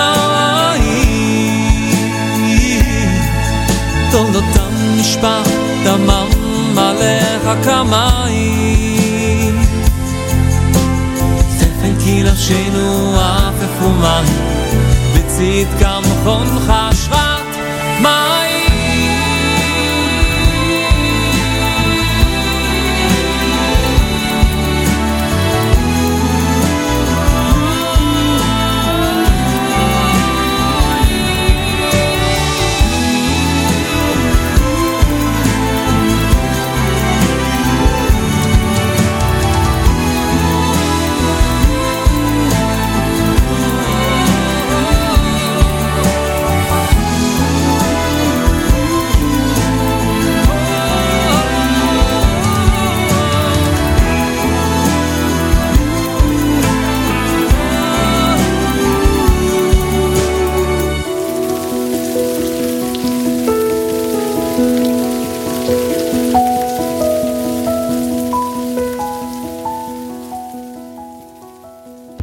תולדותם 4.11 4.73
נשפך 4.97 5.49
דמם 5.85 6.29
עליך 6.77 7.43
כמים. 7.63 9.55
ספן 11.49 11.93
כי 12.03 12.23
נפשנו 12.23 13.19
עפפו 13.19 13.89
מים, 13.89 14.25
בצדקם 15.13 16.01
חונך 16.23 16.73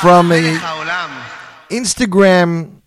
from 0.00 0.32
a 0.32 0.42
Instagram 1.70 2.80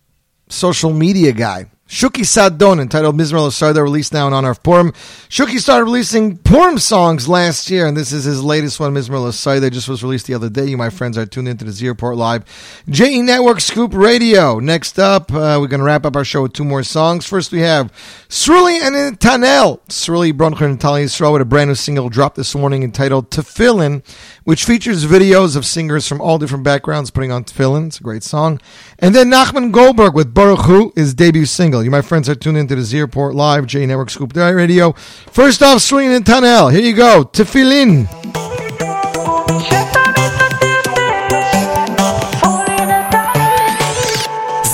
social 0.48 0.92
media 0.92 1.32
guy. 1.32 1.70
Shuki 1.88 2.24
Sadon, 2.24 2.80
entitled 2.80 3.16
Mizrael 3.16 3.48
Sarda, 3.48 3.82
released 3.82 4.12
now 4.12 4.28
in 4.28 4.32
honor 4.32 4.50
of 4.50 4.62
Purim. 4.62 4.92
Shuki 5.30 5.60
started 5.60 5.84
releasing 5.84 6.38
Purim 6.38 6.76
songs 6.76 7.28
last 7.28 7.70
year, 7.70 7.86
and 7.86 7.96
this 7.96 8.10
is 8.10 8.24
his 8.24 8.42
latest 8.42 8.80
one, 8.80 8.92
Mizrael 8.92 9.30
Sarda, 9.30 9.70
just 9.70 9.88
was 9.88 10.02
released 10.02 10.26
the 10.26 10.34
other 10.34 10.48
day. 10.50 10.66
You, 10.66 10.76
my 10.76 10.90
friends, 10.90 11.16
are 11.16 11.24
tuned 11.24 11.46
into 11.46 11.64
the 11.64 11.70
Z 11.70 11.92
Live. 12.02 12.82
JE 12.88 13.22
Network 13.22 13.60
Scoop 13.60 13.94
Radio. 13.94 14.58
Next 14.58 14.98
up, 14.98 15.30
uh, 15.30 15.56
we're 15.60 15.68
going 15.68 15.78
to 15.78 15.84
wrap 15.84 16.04
up 16.04 16.16
our 16.16 16.24
show 16.24 16.42
with 16.42 16.52
two 16.52 16.64
more 16.64 16.82
songs. 16.82 17.28
First, 17.28 17.52
we 17.52 17.60
have 17.60 17.92
Sruli 18.28 18.80
and 18.80 19.20
Tanel. 19.20 19.78
Sruli 19.86 20.32
Broncher 20.32 20.62
and 20.62 20.72
Natalia 20.72 21.06
Yisrael 21.06 21.34
with 21.34 21.42
a 21.42 21.44
brand 21.44 21.70
new 21.70 21.76
single 21.76 22.08
dropped 22.08 22.34
this 22.34 22.52
morning 22.56 22.82
entitled 22.82 23.30
Tefillin, 23.30 24.02
which 24.42 24.64
features 24.64 25.06
videos 25.06 25.54
of 25.54 25.64
singers 25.64 26.08
from 26.08 26.20
all 26.20 26.38
different 26.38 26.64
backgrounds 26.64 27.12
putting 27.12 27.30
on 27.30 27.44
tefillin. 27.44 27.86
It's 27.86 28.00
a 28.00 28.02
great 28.02 28.24
song. 28.24 28.60
And 28.98 29.14
then 29.14 29.30
Nachman 29.30 29.70
Goldberg 29.70 30.12
with 30.12 30.34
Baruch 30.34 30.62
Hu, 30.62 30.92
his 30.96 31.14
debut 31.14 31.46
single. 31.46 31.84
You, 31.84 31.90
my 31.92 32.02
friends, 32.02 32.28
are 32.28 32.34
tuned 32.34 32.58
into 32.58 32.74
the 32.74 32.82
Z 32.82 33.04
Live, 33.14 33.66
J 33.66 33.86
Network 33.86 34.10
Scoop 34.10 34.34
Radio. 34.34 34.96
First 35.31 35.61
off, 35.63 35.79
Sruli 35.79 36.15
and 36.15 36.25
Tanel. 36.25 36.71
Here 36.71 36.81
you 36.81 36.93
go. 36.93 37.23
Tefillin. 37.23 38.07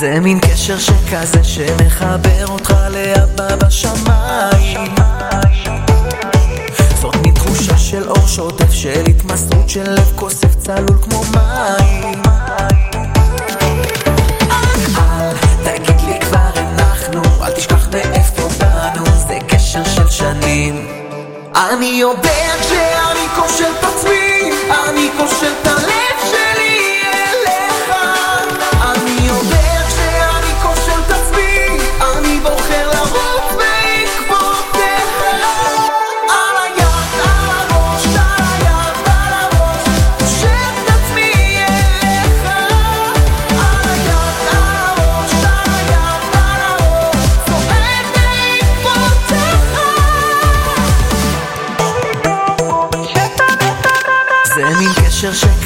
זה 0.01 0.19
מין 0.19 0.39
קשר 0.39 0.79
שכזה 0.79 1.43
שמחבר 1.43 2.47
אותך 2.47 2.73
לאבא 2.91 3.55
בשמיים 3.55 4.95
זאת 7.01 7.15
מין 7.15 7.33
תחושה 7.33 7.77
של 7.77 8.09
אור 8.09 8.27
שוטף 8.27 8.71
של 8.71 9.03
התמסרות 9.09 9.69
של 9.69 9.91
לב 9.91 10.11
כוסף 10.15 10.55
צלול 10.55 10.97
כמו 11.01 11.23
מים 11.33 12.21
שנים. 20.16 20.86
אני 21.54 21.86
יודע 21.86 22.54
כשאני 22.60 23.26
קושר 23.36 23.70
את 23.78 23.84
עצמי 23.84 24.50
אני 24.70 25.10
קושר 25.18 25.52
את 25.62 25.66
הלב 25.66 26.05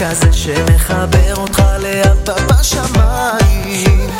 שכזה 0.00 0.32
שמחבר 0.32 1.34
אותך 1.36 1.62
לאבא 1.82 2.34
בשמיים 2.46 4.10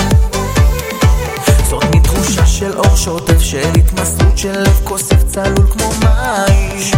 זאת 1.70 1.84
מין 1.84 2.02
תחושה 2.02 2.46
של 2.46 2.78
אור 2.78 2.96
שוטף 2.96 3.40
של 3.40 3.68
התמסרות 3.78 4.38
של 4.38 4.60
לב 4.60 4.80
כוסף 4.84 5.22
צלול 5.26 5.66
כמו 5.70 5.90
מים. 6.00 6.92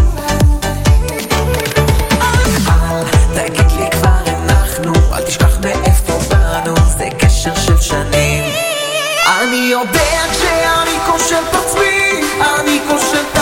אל 2.69 3.05
תגיד 3.35 3.73
לי 3.79 3.91
כבר 3.91 4.19
אנחנו 4.27 4.93
אל 5.13 5.23
תשכח 5.23 5.59
מאיפה 5.61 6.19
באנו 6.31 6.75
זה 6.99 7.09
קשר 7.19 7.55
של 7.55 7.81
שנים. 7.81 8.45
אני 9.27 9.69
יודע 9.71 10.23
כשאני 10.33 10.99
קושר 11.07 11.41
את 11.51 11.55
עצמי 11.55 12.23
אני 12.41 12.81
קושר 12.89 13.21
את 13.33 13.42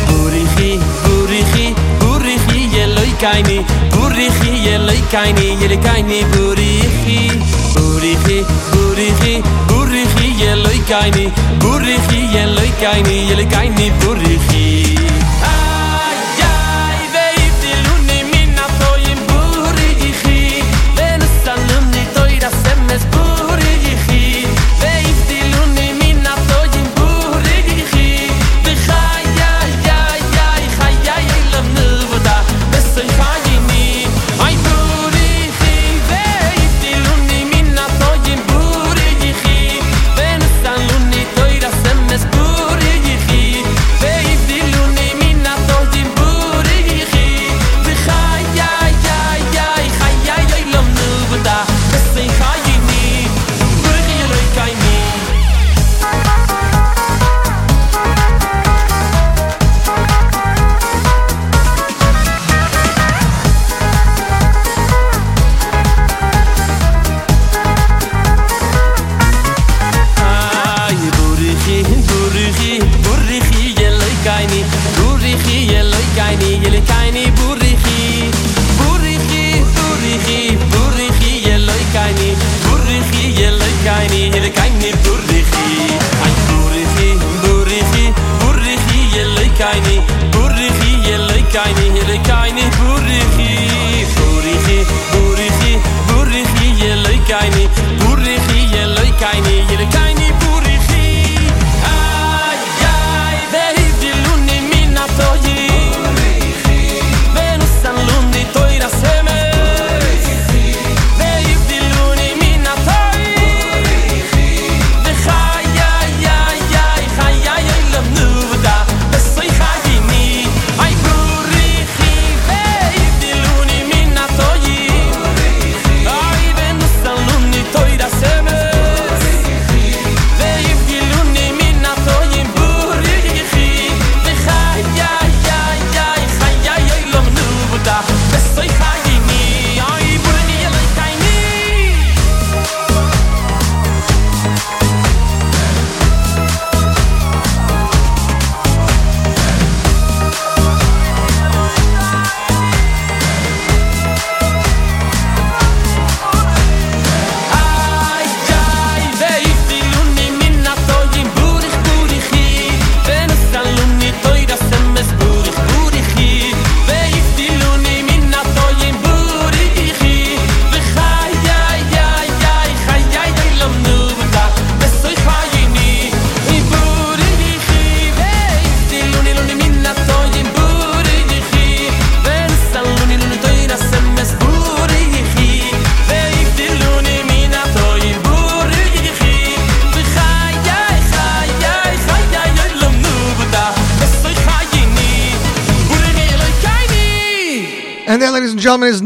burichi 0.09 0.71
burichi 1.05 1.67
burichi 2.03 2.61
yeloy 2.77 3.13
kaini 3.23 3.59
burichi 3.95 4.53
yeloy 4.67 5.01
kaini 5.13 5.47
yeloy 5.63 5.81
kaini 5.87 6.19
burichi 6.35 7.19
burichi 7.77 8.39
burichi 8.73 9.35
burichi 9.71 10.29
yeloy 10.43 10.79
kaini 10.91 11.25
burichi 11.63 12.21
yeloy 12.37 12.71
kaini 12.83 13.17
yeloy 13.31 13.49
kaini 13.55 13.87
burichi 14.03 14.58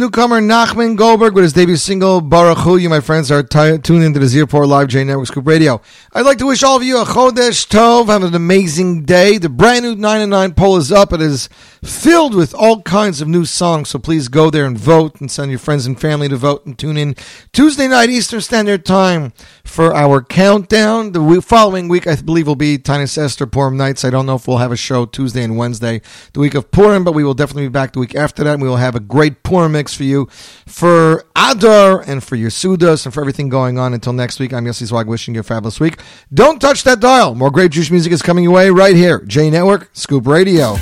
Newcomer 0.04 0.42
Nachman 0.42 0.98
Goldberg 0.98 1.34
with 1.34 1.44
his 1.44 1.54
debut 1.54 1.78
single 1.78 2.20
Baruch 2.20 2.58
Hu. 2.58 2.76
You, 2.76 2.90
my 2.90 3.00
friends, 3.00 3.32
are 3.32 3.42
t- 3.42 3.78
tuned 3.78 4.04
into 4.04 4.20
the 4.20 4.28
Z 4.28 4.42
Report 4.42 4.68
Live 4.68 4.90
J 4.90 5.06
Network 5.06 5.28
Scoop 5.28 5.48
Radio. 5.48 5.80
I'd 6.12 6.26
like 6.26 6.40
to 6.40 6.46
wish 6.46 6.62
all 6.62 6.76
of 6.76 6.84
you 6.84 7.00
a 7.00 7.06
Chodesh 7.06 7.66
Tov. 7.66 8.08
Have 8.08 8.22
an 8.22 8.36
amazing 8.36 9.06
day. 9.06 9.38
The 9.38 9.48
brand 9.48 9.86
new 9.86 9.96
9 9.96 10.20
and 10.20 10.30
9 10.30 10.56
poll 10.56 10.76
is 10.76 10.92
up. 10.92 11.14
It 11.14 11.22
is 11.22 11.48
filled 11.82 12.36
with 12.36 12.54
all 12.54 12.82
kinds 12.82 13.22
of 13.22 13.30
new 13.30 13.46
songs. 13.46 13.88
So 13.88 13.98
please 13.98 14.28
go 14.28 14.50
there 14.50 14.66
and 14.66 14.78
vote 14.78 15.22
and 15.22 15.32
send 15.32 15.52
your 15.52 15.60
friends 15.60 15.86
and 15.86 15.98
family 15.98 16.28
to 16.28 16.36
vote 16.36 16.66
and 16.66 16.78
tune 16.78 16.98
in 16.98 17.16
Tuesday 17.54 17.88
night 17.88 18.10
Eastern 18.10 18.42
Standard 18.42 18.86
Time 18.86 19.32
for 19.74 19.96
our 19.96 20.22
countdown. 20.22 21.14
The 21.14 21.42
following 21.42 21.88
week, 21.88 22.06
I 22.06 22.16
believe, 22.16 22.46
will 22.46 22.56
be 22.56 22.78
Taanis 22.78 23.18
Esther 23.18 23.48
Purim 23.48 23.76
nights. 23.76 24.06
I 24.06 24.12
don't 24.12 24.28
know 24.28 24.36
if 24.36 24.48
we'll 24.48 24.60
have 24.60 24.72
a 24.72 24.78
show 24.78 25.08
Tuesday 25.08 25.44
and 25.44 25.58
Wednesday, 25.58 26.00
the 26.34 26.40
week 26.40 26.54
of 26.54 26.70
Purim, 26.70 27.04
but 27.04 27.14
we 27.14 27.24
will 27.24 27.34
definitely 27.34 27.64
be 27.64 27.70
back 27.70 27.94
the 27.94 28.00
week 28.00 28.14
after 28.14 28.44
that. 28.44 28.54
And 28.54 28.62
we 28.62 28.70
will 28.70 28.78
have 28.78 28.94
a 28.94 29.00
great 29.00 29.42
Purim 29.42 29.72
mix 29.72 29.96
for 29.96 30.04
you 30.04 30.28
for 30.68 31.26
Adar 31.36 32.02
and 32.02 32.24
for 32.24 32.36
your 32.36 32.52
Sudas 32.52 33.06
and 33.06 33.14
for 33.14 33.22
everything 33.22 33.50
going 33.50 33.80
on. 33.80 33.96
Until 33.96 34.14
next 34.14 34.40
week, 34.40 34.54
I'm 34.54 34.66
Yossi 34.66 34.86
Zweig 34.86 35.08
wishing 35.08 35.34
you 35.34 35.40
a 35.40 35.44
fabulous 35.44 35.80
week. 35.80 36.00
Don't 36.32 36.62
touch 36.62 36.84
that 36.84 37.00
dial. 37.00 37.34
More 37.34 37.50
great 37.50 37.72
Jewish 37.72 37.90
music 37.90 38.14
is 38.14 38.22
coming 38.22 38.44
your 38.44 38.54
way 38.54 38.70
right 38.70 38.96
here. 38.96 39.22
J 39.22 39.50
Network, 39.50 39.90
Scoop 39.94 40.28
Radio. 40.28 40.78